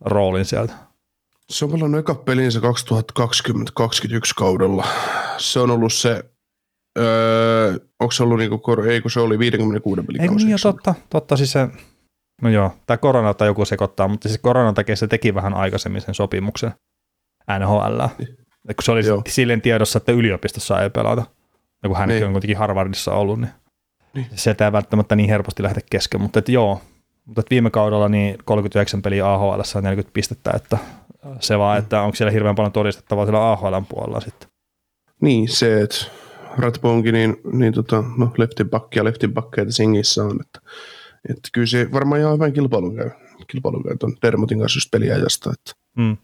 roolin 0.00 0.44
sieltä? 0.44 0.72
Se 1.50 1.64
on 1.64 1.70
pelannut 1.70 1.98
eka 1.98 2.14
pelinsä 2.14 2.60
2020-2021 2.60 2.64
kaudella. 4.36 4.86
Se 5.38 5.60
on 5.60 5.70
ollut 5.70 5.92
se, 5.92 6.24
öö, 6.98 7.74
onko 8.00 8.12
se 8.12 8.22
ollut 8.22 8.38
niinku, 8.38 8.60
ei 8.88 9.00
kun 9.00 9.10
se 9.10 9.20
oli 9.20 9.38
56 9.38 10.02
pelikausi. 10.02 10.44
Ei 10.44 10.46
niin, 10.46 10.58
totta, 10.62 10.94
totta 11.10 11.36
siis 11.36 11.52
se, 11.52 11.68
no 12.42 12.48
joo, 12.48 12.70
tämä 12.86 12.96
korona 12.96 13.34
tai 13.34 13.48
joku 13.48 13.64
sekoittaa, 13.64 14.08
mutta 14.08 14.28
siis 14.28 14.40
koronan 14.40 14.74
takia 14.74 14.96
se 14.96 15.06
teki 15.06 15.34
vähän 15.34 15.54
aikaisemmin 15.54 16.02
sen 16.02 16.14
sopimuksen 16.14 16.72
NHL. 17.58 18.00
Niin. 18.18 18.43
Kun 18.66 18.82
se 18.82 18.92
oli 18.92 19.06
Joo. 19.06 19.22
silleen 19.28 19.62
tiedossa, 19.62 19.96
että 19.96 20.12
yliopistossa 20.12 20.82
ei 20.82 20.90
pelata. 20.90 21.24
Ja 21.82 21.88
kun 21.88 21.98
hänkin 21.98 22.14
niin. 22.14 22.26
on 22.26 22.32
kuitenkin 22.32 22.56
Harvardissa 22.56 23.12
ollut, 23.12 23.40
niin, 23.40 23.50
niin. 24.14 24.26
se 24.34 24.50
ei 24.50 24.72
välttämättä 24.72 25.16
niin 25.16 25.28
helposti 25.28 25.62
lähde 25.62 25.80
kesken. 25.90 26.20
Mutta 26.20 26.38
et 26.38 26.48
joo, 26.48 26.80
mutta 27.24 27.40
et 27.40 27.50
viime 27.50 27.70
kaudella 27.70 28.08
niin 28.08 28.38
39 28.44 29.02
peliä 29.02 29.32
AHL 29.32 29.60
40 29.82 30.10
pistettä, 30.12 30.50
että 30.54 30.78
se 31.40 31.58
vaan, 31.58 31.78
että 31.78 32.02
onko 32.02 32.14
siellä 32.16 32.30
hirveän 32.30 32.54
paljon 32.54 32.72
todistettavaa 32.72 33.24
siellä 33.24 33.52
AHL 33.52 33.80
puolella 33.88 34.20
sitten. 34.20 34.48
Niin, 35.20 35.48
se, 35.48 35.80
että 35.80 35.96
Ratbonkin, 36.58 37.14
niin, 37.14 37.36
niin 37.52 37.72
tota, 37.72 38.04
no, 38.16 38.32
leftin 38.38 38.70
back 38.70 38.96
ja 38.96 39.04
leftin 39.04 39.34
bakkeita 39.34 39.72
Singissä 39.72 40.24
on, 40.24 40.40
että, 40.40 40.70
että 41.28 41.48
kyllä 41.52 41.66
se 41.66 41.92
varmaan 41.92 42.20
ihan 42.20 42.34
hyvän 42.34 42.52
kilpailun 42.52 42.96
käy, 42.96 43.10
kilpailun 43.46 43.82
käy 43.84 43.96
tuon 43.96 44.16
Dermotin 44.22 44.58
kanssa 44.58 44.76
just 44.76 44.90
peliajasta, 44.90 45.50
että 45.52 45.72
mm. 45.96 46.16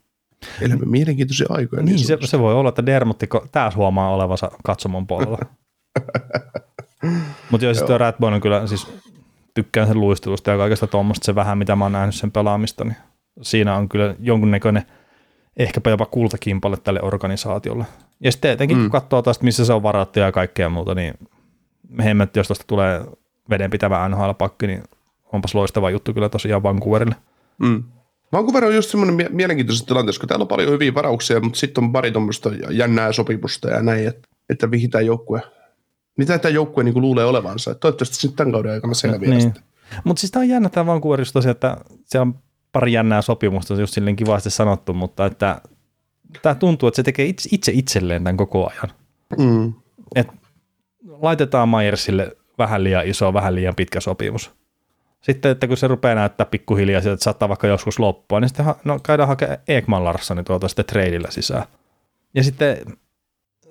Elämme 0.60 0.86
mielenkiintoisia 0.86 1.46
aikoja. 1.50 1.82
Niin, 1.82 1.96
niin 1.96 2.06
se, 2.06 2.18
se, 2.24 2.38
voi 2.38 2.54
olla, 2.54 2.68
että 2.68 2.86
Dermotti 2.86 3.28
taas 3.52 3.76
huomaa 3.76 4.14
olevansa 4.14 4.50
katsomon 4.64 5.06
puolella. 5.06 5.38
Mutta 7.50 7.66
jos 7.66 7.76
sitten 7.76 8.00
Ratbone 8.00 8.34
on 8.34 8.40
kyllä, 8.40 8.66
siis 8.66 8.86
tykkään 9.54 9.88
sen 9.88 10.00
luistelusta 10.00 10.50
ja 10.50 10.56
kaikesta 10.56 10.86
tuommoista, 10.86 11.24
se 11.24 11.34
vähän 11.34 11.58
mitä 11.58 11.76
mä 11.76 11.84
oon 11.84 11.92
nähnyt 11.92 12.14
sen 12.14 12.32
pelaamista, 12.32 12.84
niin 12.84 12.96
siinä 13.42 13.76
on 13.76 13.88
kyllä 13.88 14.14
jonkunnäköinen 14.20 14.82
ehkäpä 15.56 15.90
jopa 15.90 16.06
kultakimpale 16.06 16.76
tälle 16.76 17.02
organisaatiolle. 17.02 17.84
Ja 18.20 18.32
sitten 18.32 18.48
tietenkin, 18.48 18.76
mm. 18.76 18.82
kun 18.82 18.90
katsoo 18.90 19.22
taas, 19.22 19.40
missä 19.40 19.64
se 19.64 19.72
on 19.72 19.82
varattu 19.82 20.18
ja 20.18 20.32
kaikkea 20.32 20.68
muuta, 20.68 20.94
niin 20.94 21.14
hemmet, 22.04 22.36
jos 22.36 22.46
tuosta 22.46 22.64
tulee 22.66 23.04
vedenpitävä 23.50 24.08
NHL-pakki, 24.08 24.66
niin 24.66 24.82
onpas 25.32 25.54
loistava 25.54 25.90
juttu 25.90 26.14
kyllä 26.14 26.28
tosiaan 26.28 26.62
Vancouverille. 26.62 27.16
Mm. 27.58 27.84
Vancouver 28.32 28.64
on 28.64 28.74
just 28.74 28.90
semmoinen 28.90 29.28
mielenkiintoisessa 29.30 29.86
tilanteessa, 29.86 30.20
kun 30.20 30.28
täällä 30.28 30.42
on 30.42 30.48
paljon 30.48 30.72
hyviä 30.72 30.94
varauksia, 30.94 31.40
mutta 31.40 31.58
sitten 31.58 31.84
on 31.84 31.92
pari 31.92 32.12
tuommoista 32.12 32.50
jännää 32.70 33.12
sopimusta 33.12 33.68
ja 33.68 33.82
näin, 33.82 34.08
että, 34.08 34.28
että 34.48 34.70
vihitään 34.70 35.06
joukkue. 35.06 35.42
Mitä 36.18 36.38
tämä 36.38 36.54
joukkue 36.54 36.84
niin 36.84 37.00
luulee 37.00 37.24
olevansa? 37.24 37.70
Että 37.70 37.80
toivottavasti 37.80 38.16
sitten 38.16 38.36
tämän 38.36 38.52
kauden 38.52 38.72
aikana 38.72 38.94
selviää 38.94 39.38
niin. 39.38 39.54
Mutta 40.04 40.20
siis 40.20 40.30
tämä 40.30 40.40
on 40.40 40.48
jännä 40.48 40.68
tämä 40.68 40.86
Vancouverissa 40.86 41.32
tosiaan, 41.32 41.50
että 41.50 41.76
siellä 42.04 42.22
on 42.22 42.34
pari 42.72 42.92
jännää 42.92 43.22
sopimusta, 43.22 43.74
just 43.74 43.94
silleen 43.94 44.16
kivasti 44.16 44.50
sanottu, 44.50 44.94
mutta 44.94 45.26
että 45.26 45.60
tämä 46.42 46.54
tuntuu, 46.54 46.86
että 46.86 46.96
se 46.96 47.02
tekee 47.02 47.26
itse, 47.26 47.48
itse 47.52 47.72
itselleen 47.74 48.24
tämän 48.24 48.36
koko 48.36 48.70
ajan. 48.70 48.96
Mm. 49.38 49.72
Et 50.14 50.28
laitetaan 51.08 51.68
Myersille 51.68 52.36
vähän 52.58 52.84
liian 52.84 53.06
iso, 53.06 53.32
vähän 53.32 53.54
liian 53.54 53.74
pitkä 53.74 54.00
sopimus. 54.00 54.50
Sitten, 55.20 55.50
että 55.50 55.66
kun 55.66 55.76
se 55.76 55.88
rupeaa 55.88 56.14
näyttää 56.14 56.46
pikkuhiljaa 56.46 57.00
sieltä, 57.00 57.14
että 57.14 57.24
saattaa 57.24 57.48
vaikka 57.48 57.66
joskus 57.66 57.98
loppua, 57.98 58.40
niin 58.40 58.48
sitten 58.48 58.66
no, 58.84 58.98
käydään 59.02 59.28
hakemaan 59.28 59.58
Ekman 59.68 60.04
Larssoni 60.04 60.44
tuolta 60.44 60.68
sitten 60.68 60.84
treidillä 60.84 61.30
sisään. 61.30 61.64
Ja 62.34 62.42
sitten, 62.42 62.76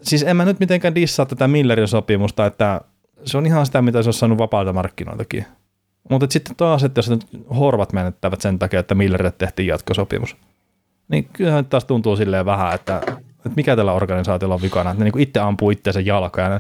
siis 0.02 0.24
en 0.24 0.38
mä 0.38 0.46
nyt 0.46 0.60
mitenkään 0.60 0.96
dissaa 0.96 1.26
tätä 1.26 1.48
Millerin 1.48 1.88
sopimusta, 1.88 2.46
että 2.46 2.82
se 3.26 3.38
on 3.38 3.46
ihan 3.46 3.66
sitä, 3.66 3.82
mitä 3.82 4.04
se 4.04 4.10
on 4.10 4.14
saanut 4.14 4.38
vapaalta 4.38 4.74
markkinoiltakin. 4.74 5.46
Mutta 6.10 6.28
sitten 6.30 6.56
taas, 6.56 6.84
että 6.84 7.00
jos 7.00 7.12
horvat 7.60 7.94
menettävät 7.94 8.42
sen 8.42 8.60
takia, 8.60 8.80
että 8.80 8.96
Millerille 8.96 9.34
tehtiin 9.38 9.68
jatkosopimus, 9.68 10.36
niin 11.08 11.30
kyllähän 11.34 11.66
taas 11.66 11.86
tuntuu 11.86 12.16
silleen 12.16 12.46
vähän, 12.46 12.76
että, 12.76 13.02
että 13.36 13.56
mikä 13.56 13.76
tällä 13.76 13.94
organisaatiolla 13.94 14.56
on 14.56 14.62
vikana, 14.62 14.92
että 14.92 15.04
ne 15.04 15.12
niin 15.12 15.22
itse 15.22 15.40
ampuu 15.40 15.72
itseensä 15.72 16.00
jalkaan 16.00 16.52
ja 16.52 16.60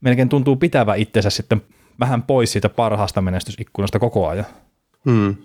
melkein 0.00 0.28
tuntuu 0.28 0.56
pitävä 0.56 0.94
itsensä 0.94 1.30
sitten 1.30 1.62
vähän 2.00 2.22
pois 2.22 2.52
siitä 2.52 2.68
parhaasta 2.68 3.22
menestysikkunasta 3.22 3.98
koko 3.98 4.28
ajan. 4.28 4.46
Hmm. 5.04 5.36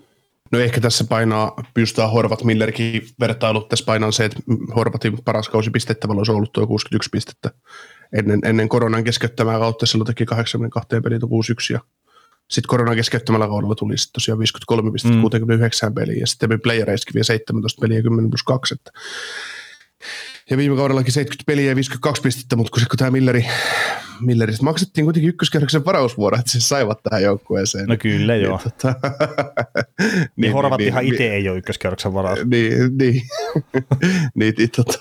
No 0.52 0.58
ehkä 0.58 0.80
tässä 0.80 1.04
painaa, 1.04 1.64
pystytään 1.74 2.10
Horvat 2.10 2.44
Millerkin 2.44 3.06
vertailut, 3.20 3.68
tässä 3.68 3.84
painaa 3.84 4.12
se, 4.12 4.24
että 4.24 4.40
Horvatin 4.76 5.18
paras 5.24 5.48
kausi 5.48 5.70
pistettävällä 5.70 6.20
olisi 6.20 6.32
ollut 6.32 6.52
tuo 6.52 6.66
61 6.66 7.10
pistettä 7.12 7.50
ennen, 8.12 8.40
ennen 8.44 8.68
koronan 8.68 9.04
keskeyttämää 9.04 9.58
kautta, 9.58 9.86
silloin 9.86 10.06
teki 10.06 10.26
82 10.26 11.00
peliä 11.00 11.18
61 11.18 11.72
ja 11.72 11.80
sitten 12.50 12.68
koronan 12.68 12.96
keskeyttämällä 12.96 13.48
kaudella 13.48 13.74
tuli 13.74 13.98
sitten 13.98 14.12
tosiaan 14.12 14.38
53 14.38 14.92
pistettä 14.92 15.16
mm. 15.16 15.20
69 15.20 15.94
peliä 15.94 16.20
ja 16.20 16.26
sitten 16.26 16.60
playereissakin 16.60 17.14
vielä 17.14 17.24
17 17.24 17.80
peliä 17.80 18.02
10 18.02 18.30
plus 18.30 18.42
2, 18.42 18.74
että 18.74 18.90
ja 20.52 20.56
viime 20.56 20.76
kaudellakin 20.76 21.12
70 21.12 21.46
peliä 21.46 21.70
ja 21.70 21.74
52 21.74 22.22
pistettä, 22.22 22.56
mutta 22.56 22.70
kun, 22.70 22.82
kun 22.90 22.98
tämä 22.98 23.10
Milleri, 23.10 23.46
Milleristä 24.20 24.64
maksettiin 24.64 25.04
kuitenkin 25.04 25.28
ykköskerroksen 25.28 25.84
varausvuoro, 25.84 26.38
että 26.38 26.52
se 26.52 26.60
saivat 26.60 27.02
tähän 27.02 27.22
joukkueeseen. 27.22 27.86
No 27.86 27.96
kyllä 27.96 28.36
joo. 28.36 28.60
Niin, 28.64 28.72
tota, 28.72 28.94
niin, 30.00 30.30
niin, 30.36 30.52
Horvattihan 30.52 31.04
niin, 31.04 31.14
itse 31.14 31.24
niin, 31.24 31.32
ei 31.32 31.48
ole 31.48 31.58
ykköskerroksen 31.58 32.14
varaus. 32.14 32.38
Niin, 32.44 32.98
niin, 32.98 33.22
niin, 34.34 34.54
niin 34.58 34.70
tota, 34.76 34.98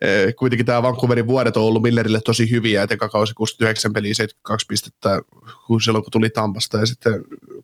e, 0.00 0.32
kuitenkin 0.32 0.66
tämä 0.66 0.82
Vancouverin 0.82 1.26
vuodet 1.26 1.56
on 1.56 1.62
ollut 1.62 1.82
Millerille 1.82 2.20
tosi 2.24 2.50
hyviä, 2.50 2.82
että 2.82 2.94
eka 2.94 3.08
kausi 3.08 3.34
69 3.34 3.92
peliä 3.92 4.14
72 4.14 4.66
pistettä 4.66 5.20
kun 5.66 5.82
silloin 5.82 6.04
kun 6.04 6.10
tuli 6.10 6.30
Tampasta 6.30 6.78
ja 6.78 6.86
sitten 6.86 7.12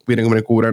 56 0.09 0.67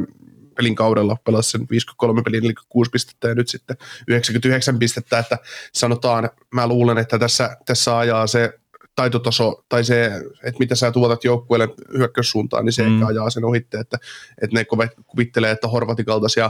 pelin 0.58 0.76
kaudella 0.76 1.18
pelasi 1.24 1.52
sen 1.52 1.68
53 1.70 2.22
pelin, 2.22 2.46
eli 2.46 2.54
6 2.70 2.92
pistettä 2.92 3.28
ja 3.28 3.36
nyt 3.36 3.48
sitten 3.48 3.78
99 4.08 4.80
pistettä, 4.80 5.20
että 5.20 5.38
sanotaan, 5.74 6.30
mä 6.52 6.68
luulen, 6.68 6.98
että 6.98 7.20
tässä, 7.20 7.58
tässä 7.66 7.98
ajaa 7.98 8.28
se 8.28 8.60
taitotaso 8.96 9.66
tai 9.70 9.84
se, 9.84 10.12
että 10.44 10.60
mitä 10.60 10.76
sä 10.76 10.92
tuotat 10.92 11.24
joukkueelle 11.24 11.70
hyökkäyssuuntaan, 11.98 12.66
niin 12.66 12.74
se 12.74 12.84
mm. 12.84 12.94
ehkä 12.94 13.08
ajaa 13.08 13.30
sen 13.30 13.46
ohitte, 13.46 13.80
että, 13.80 13.98
että 14.42 14.58
ne 14.58 14.66
kuvittelee, 15.06 15.52
että 15.52 15.68
Horvatin 15.68 16.06
kaltaisia 16.06 16.50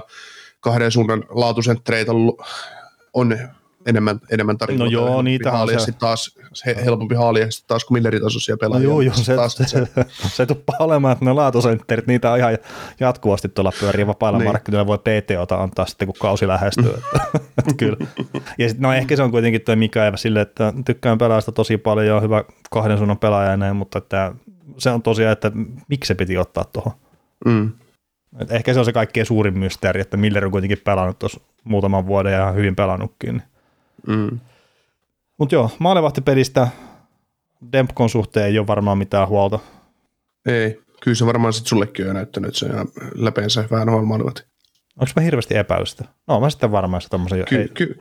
kahden 0.59 0.91
suunnan 0.91 1.23
laatuisentreitä 1.29 2.11
on 3.13 3.37
enemmän, 3.85 4.19
enemmän 4.31 4.57
tarjolla. 4.57 4.85
No 4.85 4.91
joo, 4.91 5.21
niitä 5.21 5.51
haalia 5.51 5.79
se... 5.79 5.91
taas, 5.91 6.35
he, 6.65 6.75
helpompi 6.85 7.15
haalia 7.15 7.51
sitten 7.51 7.67
taas 7.67 7.85
kuin 7.85 7.95
milleritasoisia 7.95 8.53
No 8.53 8.57
pelaajia. 8.57 8.83
joo, 8.89 9.01
joo, 9.01 9.13
se, 9.15 9.35
taas, 9.35 9.53
se, 9.55 9.65
se, 9.67 9.87
se 10.27 10.45
tuppaa 10.45 10.75
olemaan, 10.79 11.11
että 11.13 11.25
ne 11.25 11.33
laatusentterit, 11.33 12.07
niitä 12.07 12.31
on 12.31 12.37
ihan 12.37 12.57
jatkuvasti 12.99 13.49
tuolla 13.49 13.71
pyörii 13.79 14.07
vapailla 14.07 14.39
Niin. 14.39 14.49
markkinoilla, 14.49 14.87
voi 14.87 14.97
PTOta 14.97 15.55
antaa 15.63 15.85
sitten, 15.85 16.05
kun 16.07 16.15
kausi 16.19 16.47
lähestyy. 16.47 16.93
että, 16.93 17.39
että 17.57 17.73
kyllä. 17.79 17.97
Ja 18.57 18.69
sit, 18.69 18.79
no 18.79 18.93
ehkä 18.93 19.15
se 19.15 19.23
on 19.23 19.31
kuitenkin 19.31 19.61
tuo 19.61 19.75
Mikaeva 19.75 20.17
sille, 20.17 20.41
että 20.41 20.73
tykkään 20.85 21.17
pelaasta 21.17 21.51
tosi 21.51 21.77
paljon 21.77 22.07
ja 22.07 22.15
on 22.15 22.21
hyvä 22.23 22.43
kahden 22.71 22.97
suunnan 22.97 23.17
pelaaja 23.17 23.51
ja 23.51 23.57
näin, 23.57 23.75
mutta 23.75 23.97
että 23.97 24.33
se 24.77 24.89
on 24.89 25.01
tosiaan, 25.01 25.33
että 25.33 25.51
miksi 25.89 26.07
se 26.07 26.15
piti 26.15 26.37
ottaa 26.37 26.63
tuohon. 26.63 26.93
mm, 27.45 27.71
Et 28.39 28.51
ehkä 28.51 28.73
se 28.73 28.79
on 28.79 28.85
se 28.85 28.93
kaikkein 28.93 29.25
suurin 29.25 29.59
mysteeri, 29.59 30.01
että 30.01 30.17
Miller 30.17 30.45
on 30.45 30.51
kuitenkin 30.51 30.81
pelannut 30.83 31.19
tuossa 31.19 31.39
muutaman 31.63 32.05
vuoden 32.07 32.33
ja 32.33 32.51
hyvin 32.51 32.75
pelannutkin. 32.75 33.29
Niin. 33.33 33.43
Mm. 34.07 34.39
Mutta 35.37 35.55
joo, 35.55 35.71
maalevahtipelistä 35.79 36.67
Dempkon 37.71 38.09
suhteen 38.09 38.45
ei 38.45 38.59
ole 38.59 38.67
varmaan 38.67 38.97
mitään 38.97 39.27
huolta. 39.27 39.59
Ei, 40.45 40.81
kyllä 41.01 41.15
se 41.15 41.25
varmaan 41.25 41.53
sitten 41.53 41.69
sullekin 41.69 42.05
on 42.05 42.07
jo 42.07 42.13
näyttänyt, 42.13 42.47
että 42.47 42.59
se 42.59 42.65
on 42.65 42.71
ihan 42.71 42.87
läpeensä 43.15 43.67
vähän 43.71 43.91
huomaalivat. 43.91 44.47
Onko 44.99 45.11
mä 45.15 45.21
hirveästi 45.21 45.57
epäilystä? 45.57 46.05
No 46.27 46.39
mä 46.39 46.49
sitten 46.49 46.71
varmaan 46.71 47.01
se 47.01 47.09
tommosen... 47.09 47.45
Ky, 47.45 47.55
ei- 47.55 47.67
ky, 47.67 47.99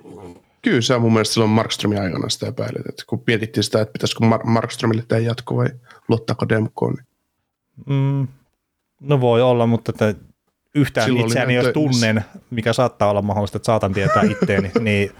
kyllä 0.62 0.80
se 0.80 0.94
on 0.94 1.00
mun 1.02 1.12
mielestä 1.12 1.34
silloin 1.34 1.50
Markströmin 1.50 2.00
aikana 2.00 2.28
sitä 2.28 2.46
epäilyt, 2.48 2.86
että 2.88 3.02
kun 3.06 3.22
mietittiin 3.26 3.64
sitä, 3.64 3.80
että 3.80 3.92
pitäisikö 3.92 4.24
Mar- 4.24 4.46
Markströmille 4.46 5.04
tehdä 5.08 5.22
jatko 5.22 5.56
vai 5.56 5.68
luottaako 6.08 6.48
Demkoon, 6.48 6.94
niin 6.94 7.06
Mm, 7.86 8.28
no 9.00 9.20
voi 9.20 9.42
olla, 9.42 9.66
mutta 9.66 9.92
että 9.92 10.14
yhtään 10.74 11.04
Silloin 11.06 11.26
itseäni 11.26 11.54
jos 11.54 11.66
tunnen, 11.66 12.24
mikä 12.50 12.72
saattaa 12.72 13.10
olla 13.10 13.22
mahdollista, 13.22 13.56
että 13.56 13.66
saatan 13.66 13.92
tietää 13.92 14.22
itteeni, 14.22 14.70
niin 14.80 15.10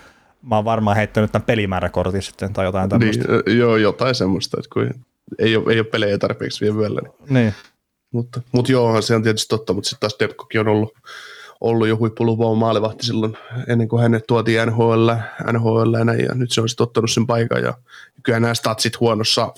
mä 0.48 0.56
oon 0.56 0.64
varmaan 0.64 0.96
heittänyt 0.96 1.32
tämän 1.32 1.46
pelimääräkortin 1.46 2.22
sitten 2.22 2.52
tai 2.52 2.64
jotain 2.64 2.90
tämmöistä. 2.90 3.24
niin, 3.46 3.58
joo, 3.58 3.76
jotain 3.76 4.14
semmoista, 4.14 4.56
että 4.58 4.70
kun 4.72 5.04
ei 5.38 5.56
ole, 5.56 5.72
ei 5.72 5.80
ole 5.80 5.86
pelejä 5.86 6.18
tarpeeksi 6.18 6.60
vielä 6.60 6.76
vyöllä, 6.76 7.00
niin 7.00 7.14
Niin. 7.28 7.54
Mutta, 8.12 8.40
mutta 8.52 8.72
joo, 8.72 9.02
se 9.02 9.14
on 9.14 9.22
tietysti 9.22 9.48
totta, 9.48 9.72
mutta 9.72 9.88
sitten 9.88 10.00
taas 10.00 10.16
Demkokin 10.20 10.60
on 10.60 10.68
ollut, 10.68 10.92
ollut 11.60 11.88
jo 11.88 11.96
huippulupaava 11.96 12.54
maalivahti 12.54 13.06
silloin 13.06 13.36
ennen 13.68 13.88
kuin 13.88 14.02
hänet 14.02 14.24
tuotiin 14.28 14.68
NHL, 14.68 15.10
NHL 15.52 15.94
ja, 15.98 16.04
näin, 16.04 16.24
ja 16.24 16.34
nyt 16.34 16.52
se 16.52 16.60
on 16.60 16.68
sitten 16.68 16.84
ottanut 16.84 17.10
sen 17.10 17.26
paikan 17.26 17.62
ja 17.62 17.74
kyllä 18.22 18.40
nämä 18.40 18.54
statsit 18.54 19.00
huonossa, 19.00 19.52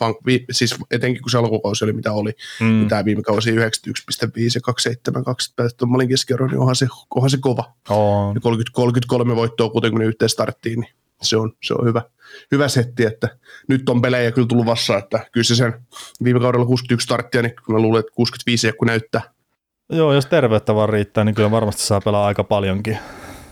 siis 0.51 0.75
etenkin 0.91 1.23
kun 1.23 1.31
se 1.31 1.39
alkukausi 1.39 1.85
oli 1.85 1.93
mitä 1.93 2.13
oli, 2.13 2.33
Mm. 2.61 2.67
mm. 2.67 2.89
tämä 2.89 3.05
viime 3.05 3.23
kausi 3.23 3.51
91,5 3.51 3.59
ja 4.55 4.61
27, 4.61 5.25
20 5.25 5.57
päästä 5.57 5.87
maalin 5.87 6.09
keskiarvo, 6.09 6.47
niin 6.47 6.59
onhan 6.59 6.77
se, 6.77 6.87
onhan 7.15 7.31
se 7.31 7.39
kova. 7.41 7.65
On. 7.89 8.35
Ja 8.35 8.41
30, 8.41 8.75
33 8.75 9.37
voittoa 9.37 9.71
61 9.71 10.29
starttiin, 10.29 10.81
niin 10.81 10.93
se 11.23 11.37
on, 11.37 11.53
se 11.63 11.75
on 11.75 11.87
hyvä, 11.87 12.03
hyvä 12.53 12.69
setti, 12.69 13.05
että 13.05 13.39
nyt 13.69 13.89
on 13.89 14.03
pelejä 14.03 14.33
kyllä 14.33 14.49
tullut 14.49 14.67
vassa, 14.67 14.99
että 14.99 15.27
kyllä 15.33 15.45
se 15.45 15.55
sen 15.55 15.75
viime 16.25 16.41
kaudella 16.41 16.67
61 16.67 17.05
starttia, 17.05 17.43
niin 17.43 17.55
mä 17.69 17.79
luulen, 17.79 18.01
että 18.01 18.13
65 18.15 18.73
kun 18.79 18.87
näyttää. 18.87 19.36
Joo, 19.93 20.13
jos 20.13 20.27
terveyttä 20.27 20.75
vaan 20.75 20.89
riittää, 20.89 21.25
niin 21.25 21.35
kyllä 21.35 21.51
varmasti 21.51 21.83
saa 21.83 22.01
pelaa 22.01 22.27
aika 22.27 22.45
paljonkin. 22.45 22.99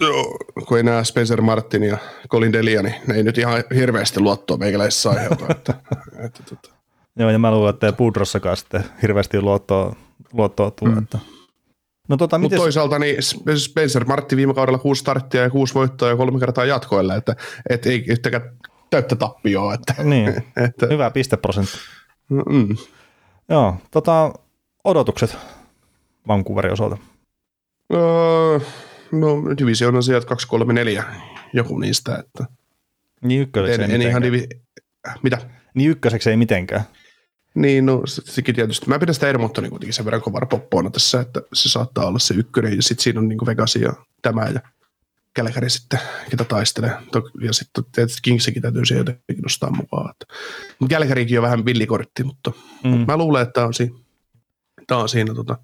Joo, 0.01 0.37
kun 0.69 0.77
ei 0.77 0.83
nämä 0.83 1.05
Spencer 1.05 1.41
Martin 1.41 1.83
ja 1.83 1.99
Colin 2.29 2.53
Delia, 2.53 2.83
niin 2.83 2.95
ne 3.07 3.15
ei 3.15 3.23
nyt 3.23 3.39
ihan 3.39 3.65
hirveästi 3.75 4.21
luottoa 4.21 4.57
meikäläisessä 4.57 5.11
aiheuta. 5.11 5.47
että, 5.51 5.75
että, 6.25 6.41
että, 6.53 6.69
Joo, 7.19 7.31
ja 7.31 7.39
mä 7.39 7.51
luulen, 7.51 7.75
että 7.75 7.87
ei 7.87 7.93
Pudrossakaan 7.93 8.57
sitten 8.57 8.85
hirveästi 9.03 9.41
luottoa, 9.41 9.97
luottoa 10.33 10.71
tule. 10.71 10.91
Mm. 10.91 10.99
Että. 10.99 11.19
No 12.09 12.17
tota, 12.17 12.39
Mutta 12.39 12.57
toisaalta 12.57 12.99
niin 12.99 13.17
Spencer 13.57 14.05
Martin 14.05 14.37
viime 14.37 14.55
kaudella 14.55 14.79
kuusi 14.79 15.01
starttia 15.01 15.43
ja 15.43 15.51
kuusi 15.51 15.75
voittoa 15.75 16.09
ja 16.09 16.17
kolme 16.17 16.41
kertaa 16.41 16.65
jatkoilla, 16.65 17.15
että, 17.15 17.37
että 17.71 17.91
ei 17.91 18.05
yhtäkään 18.09 18.53
täyttä 18.91 19.17
tappioa. 19.17 19.75
Että, 19.75 19.95
Niin, 20.03 20.29
että, 20.67 20.87
hyvä 20.87 21.11
pisteprosentti. 21.11 21.79
mm, 22.29 22.77
Joo, 23.49 23.77
tota, 23.91 24.33
odotukset 24.85 25.37
Vancouverin 26.29 26.73
osalta. 26.73 26.97
öö, 27.95 28.59
no 29.13 29.57
divisioon 29.59 30.03
sijat 30.03 30.25
2, 30.25 30.49
3, 30.49 30.73
4, 30.73 31.05
joku 31.53 31.79
niistä. 31.79 32.15
Että, 32.19 32.45
Niin 33.25 33.41
ykköseksi, 33.43 33.83
en, 33.83 33.91
ei 33.91 33.95
en 33.95 34.03
ihan 34.03 34.23
mitenkään. 34.23 34.49
divi, 34.49 34.63
mitä? 35.23 35.39
niin 35.75 35.91
ykköseksi 35.91 36.31
ei 36.31 36.37
mitenkään. 36.37 36.85
Niin, 37.55 37.87
no 37.87 38.03
se- 38.07 38.23
sekin 38.25 38.55
tietysti. 38.55 38.87
Mä 38.89 38.99
pidän 38.99 39.15
sitä 39.15 39.29
Edmontonin 39.29 39.71
kuitenkin 39.71 39.93
sen 39.95 40.05
verran 40.05 40.23
kovara 40.23 40.47
poppoona 40.47 40.91
tässä, 40.91 41.21
että 41.21 41.41
se 41.53 41.69
saattaa 41.69 42.07
olla 42.07 42.19
se 42.19 42.35
ykkönen. 42.35 42.77
Ja 42.77 42.83
sitten 42.83 43.03
siinä 43.05 43.21
on 43.21 43.29
niin 43.29 43.47
Vegas 43.47 43.77
ja 43.77 43.93
tämä 44.23 44.47
ja 44.55 44.61
Kälkäri 45.35 45.71
sitten, 45.71 46.01
ketä 46.31 46.45
taistelee. 46.45 46.91
Ja 47.41 47.53
sitten 47.53 47.85
tietysti 47.93 48.21
Kingsikin 48.23 48.63
täytyy 48.63 48.85
se 48.87 48.95
jotenkin 48.95 49.43
nostaa 49.43 49.71
mukaan. 49.71 50.15
Mutta 50.79 50.95
Kälkärikin 50.95 51.39
on 51.39 51.43
vähän 51.43 51.65
villikortti, 51.65 52.25
mutta 52.25 52.53
Mm. 52.85 53.05
mä 53.09 53.17
luulen, 53.17 53.43
että 53.43 53.53
tämä 53.53 53.67
on 53.67 53.75
siinä, 53.75 53.97
tää 54.87 54.99
on 54.99 55.09
siinä 55.09 55.35
tota, 55.35 55.59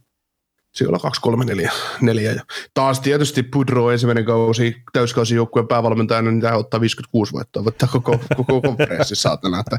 siellä 0.72 0.94
on 0.94 1.00
2, 1.00 1.20
3, 1.20 1.44
4, 1.44 1.72
4. 2.00 2.32
Ja 2.32 2.42
taas 2.74 3.00
tietysti 3.00 3.42
Pudro 3.42 3.90
ensimmäinen 3.90 4.24
kausi, 4.24 4.76
täyskausi 4.92 5.34
joukkueen 5.34 5.68
päävalmentajana, 5.68 6.30
niin 6.30 6.40
tämä 6.40 6.56
ottaa 6.56 6.80
56 6.80 7.32
voittoa, 7.32 7.64
voittaa 7.64 7.88
koko, 7.92 8.18
koko 8.36 8.60
konferenssi 8.60 9.14
saatana. 9.14 9.60
Että, 9.60 9.78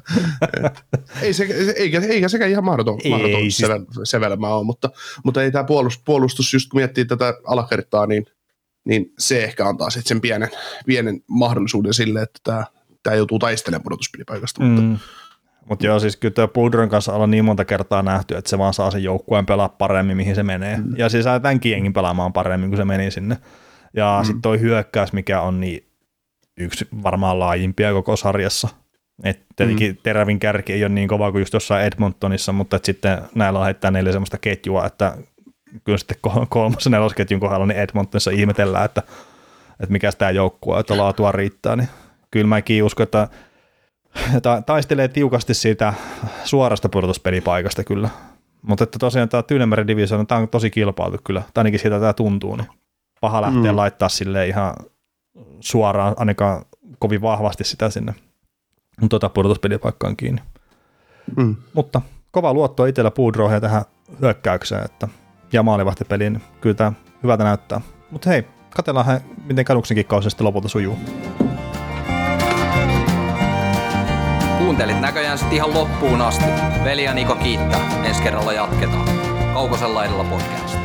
et, 0.64 1.04
ei 1.22 1.34
se, 1.34 1.44
eikä, 1.76 2.00
eikä 2.00 2.28
sekään 2.28 2.52
ihan 2.52 2.64
mahdoton, 2.64 3.00
Ei, 3.04 3.12
mahdoton 3.12 3.42
siis- 3.42 3.58
sevel, 3.58 3.86
sevelmä 4.04 4.48
ole, 4.48 4.66
mutta, 4.66 4.90
mutta 5.26 5.44
ei 5.44 5.52
tämä 5.52 5.64
puolustus, 5.64 6.04
puolustus, 6.06 6.54
just 6.54 6.70
kun 6.70 6.80
miettii 6.80 7.06
tätä 7.06 7.34
alakertaa, 7.48 8.06
niin, 8.06 8.26
niin 8.86 9.14
se 9.20 9.44
ehkä 9.44 9.68
antaa 9.68 9.90
sitten 9.90 10.08
sen 10.08 10.22
pienen, 10.22 10.50
pienen 10.86 11.22
mahdollisuuden 11.28 11.94
sille, 11.94 12.22
että 12.22 12.40
tämä, 12.44 12.66
tämä 13.04 13.16
joutuu 13.16 13.40
taistelemaan 13.40 13.84
pudotuspelipaikasta, 13.84 14.64
mutta 14.64 14.82
Mm. 14.82 14.88
Mutta 14.88 15.06
joo, 15.80 16.00
siis 16.00 16.18
kyllä 16.18 16.34
tuo 16.34 16.48
Pudron 16.48 16.90
kanssa 16.90 17.14
ollaan 17.14 17.32
niin 17.32 17.46
monta 17.46 17.66
kertaa 17.66 18.04
nähty, 18.04 18.36
että 18.36 18.50
se 18.50 18.58
vaan 18.58 18.74
saa 18.74 18.92
sen 18.92 19.04
joukkueen 19.04 19.46
pelaa 19.46 19.70
paremmin, 19.70 20.18
mihin 20.18 20.36
se 20.36 20.44
menee. 20.44 20.78
Mm. 20.78 20.98
Ja 20.98 21.10
siis 21.10 21.24
saa 21.24 21.40
tämänkin 21.40 21.72
jengin 21.72 21.94
pelaamaan 21.94 22.34
paremmin, 22.34 22.70
kun 22.70 22.78
se 22.78 22.86
meni 22.86 23.12
sinne. 23.12 23.38
Ja 23.94 24.18
mm. 24.20 24.26
sitten 24.26 24.42
toi 24.42 24.60
hyökkäys, 24.60 25.14
mikä 25.14 25.42
on 25.42 25.60
niin 25.60 25.88
yksi 26.58 26.88
varmaan 27.04 27.40
laajimpia 27.40 27.94
koko 27.94 28.16
sarjassa. 28.16 28.68
Et 29.24 29.46
tietenkin 29.56 29.92
mm. 29.92 29.98
terävin 30.04 30.40
kärki 30.40 30.74
ei 30.74 30.84
ole 30.84 30.90
niin 30.90 31.08
kova 31.08 31.32
kuin 31.32 31.42
just 31.42 31.54
jossain 31.54 31.86
Edmontonissa, 31.86 32.52
mutta 32.52 32.76
et 32.76 32.86
sitten 32.86 33.22
näillä 33.36 33.60
on 33.60 33.66
heittää 33.66 33.92
neljä 33.92 34.12
semmoista 34.12 34.38
ketjua, 34.38 34.86
että 34.86 35.18
kyllä 35.84 35.98
sitten 35.98 36.18
kol- 36.22 36.46
kolmas 36.50 36.86
ja 36.86 36.92
nelosketjun 36.92 37.40
kohdalla 37.40 37.66
niin 37.66 37.80
Edmontonissa 37.80 38.32
ihmetellään, 38.32 38.86
että, 38.86 39.04
että 39.80 39.92
mikä 39.92 40.12
tämä 40.12 40.32
joukkue, 40.32 40.80
että 40.80 40.98
laatua 40.98 41.32
riittää, 41.32 41.76
niin 41.76 41.90
kyllä 42.32 42.48
mäkin 42.48 42.84
uskon, 42.84 43.04
että 43.04 43.28
ta- 44.44 44.62
taistelee 44.62 45.08
tiukasti 45.08 45.54
siitä 45.54 45.94
suorasta 46.44 46.90
pudotuspelipaikasta 46.90 47.84
kyllä. 47.84 48.10
Mutta 48.62 48.84
että 48.84 49.00
tosiaan 49.00 49.30
tämä 49.30 49.44
Tyynemeren 49.44 49.88
divisioon, 49.88 50.28
tämä 50.28 50.42
on 50.42 50.50
tosi 50.50 50.70
kilpailu 50.70 51.18
kyllä, 51.24 51.42
tai 51.54 51.62
ainakin 51.62 51.80
siitä 51.80 52.00
tämä 52.00 52.14
tuntuu, 52.14 52.56
niin 52.56 52.68
paha 53.22 53.42
lähteä 53.42 53.62
mm. 53.62 53.70
Mm. 53.70 53.76
laittaa 53.76 54.10
sille 54.10 54.48
ihan 54.48 54.74
suoraan, 55.60 56.14
ainakaan 56.18 56.66
kovin 57.00 57.22
vahvasti 57.22 57.64
sitä 57.64 57.90
sinne 57.90 58.14
tuota 59.10 59.30
pudotuspelipaikkaan 59.30 60.16
kiinni. 60.16 60.42
mm. 61.36 61.56
Mutta 61.74 62.02
kova 62.32 62.54
luotto 62.54 62.86
itsellä 62.86 63.12
Puudroihin 63.12 63.62
tähän 63.62 63.86
hyökkäykseen, 64.22 64.86
että 64.86 65.08
ja 65.54 65.64
maalivahtipeliin, 65.64 66.34
niin 66.34 66.44
kyllä 66.62 66.76
tämä 66.76 66.94
hyvältä 67.24 67.44
näyttää. 67.44 67.82
Mutta 68.12 68.30
hei, 68.30 68.44
katsellaan 68.70 69.06
he, 69.06 69.22
miten 69.46 69.66
kaduksenkin 69.66 70.06
kausi 70.06 70.30
sitten 70.30 70.48
lopulta 70.48 70.68
sujuu. 70.68 70.98
Kuuntelit 74.72 75.02
näköjään 75.02 75.38
sitten 75.38 75.56
ihan 75.56 75.74
loppuun 75.74 76.22
asti. 76.22 76.46
Veli 76.84 77.04
ja 77.04 77.14
Niko 77.14 77.36
kiittää. 77.36 78.06
Ensi 78.06 78.22
kerralla 78.22 78.54
jatketaan. 78.54 79.10
Kaukosella 79.54 80.06
edellä 80.06 80.24
podcast. 80.24 80.78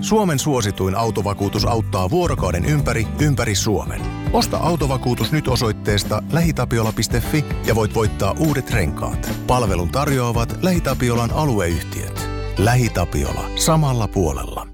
Suomen 0.00 0.38
suosituin 0.38 0.94
autovakuutus 0.94 1.64
auttaa 1.64 2.10
vuorokauden 2.10 2.64
ympäri, 2.64 3.06
ympäri 3.20 3.54
Suomen. 3.54 4.00
Osta 4.32 4.56
autovakuutus 4.56 5.32
nyt 5.32 5.48
osoitteesta 5.48 6.22
lähitapiola.fi 6.32 7.44
ja 7.66 7.74
voit 7.74 7.94
voittaa 7.94 8.34
uudet 8.38 8.70
renkaat. 8.70 9.30
Palvelun 9.46 9.88
tarjoavat 9.88 10.58
LähiTapiolan 10.62 11.30
alueyhtiöt. 11.32 12.28
LähiTapiola. 12.58 13.50
Samalla 13.56 14.08
puolella. 14.08 14.73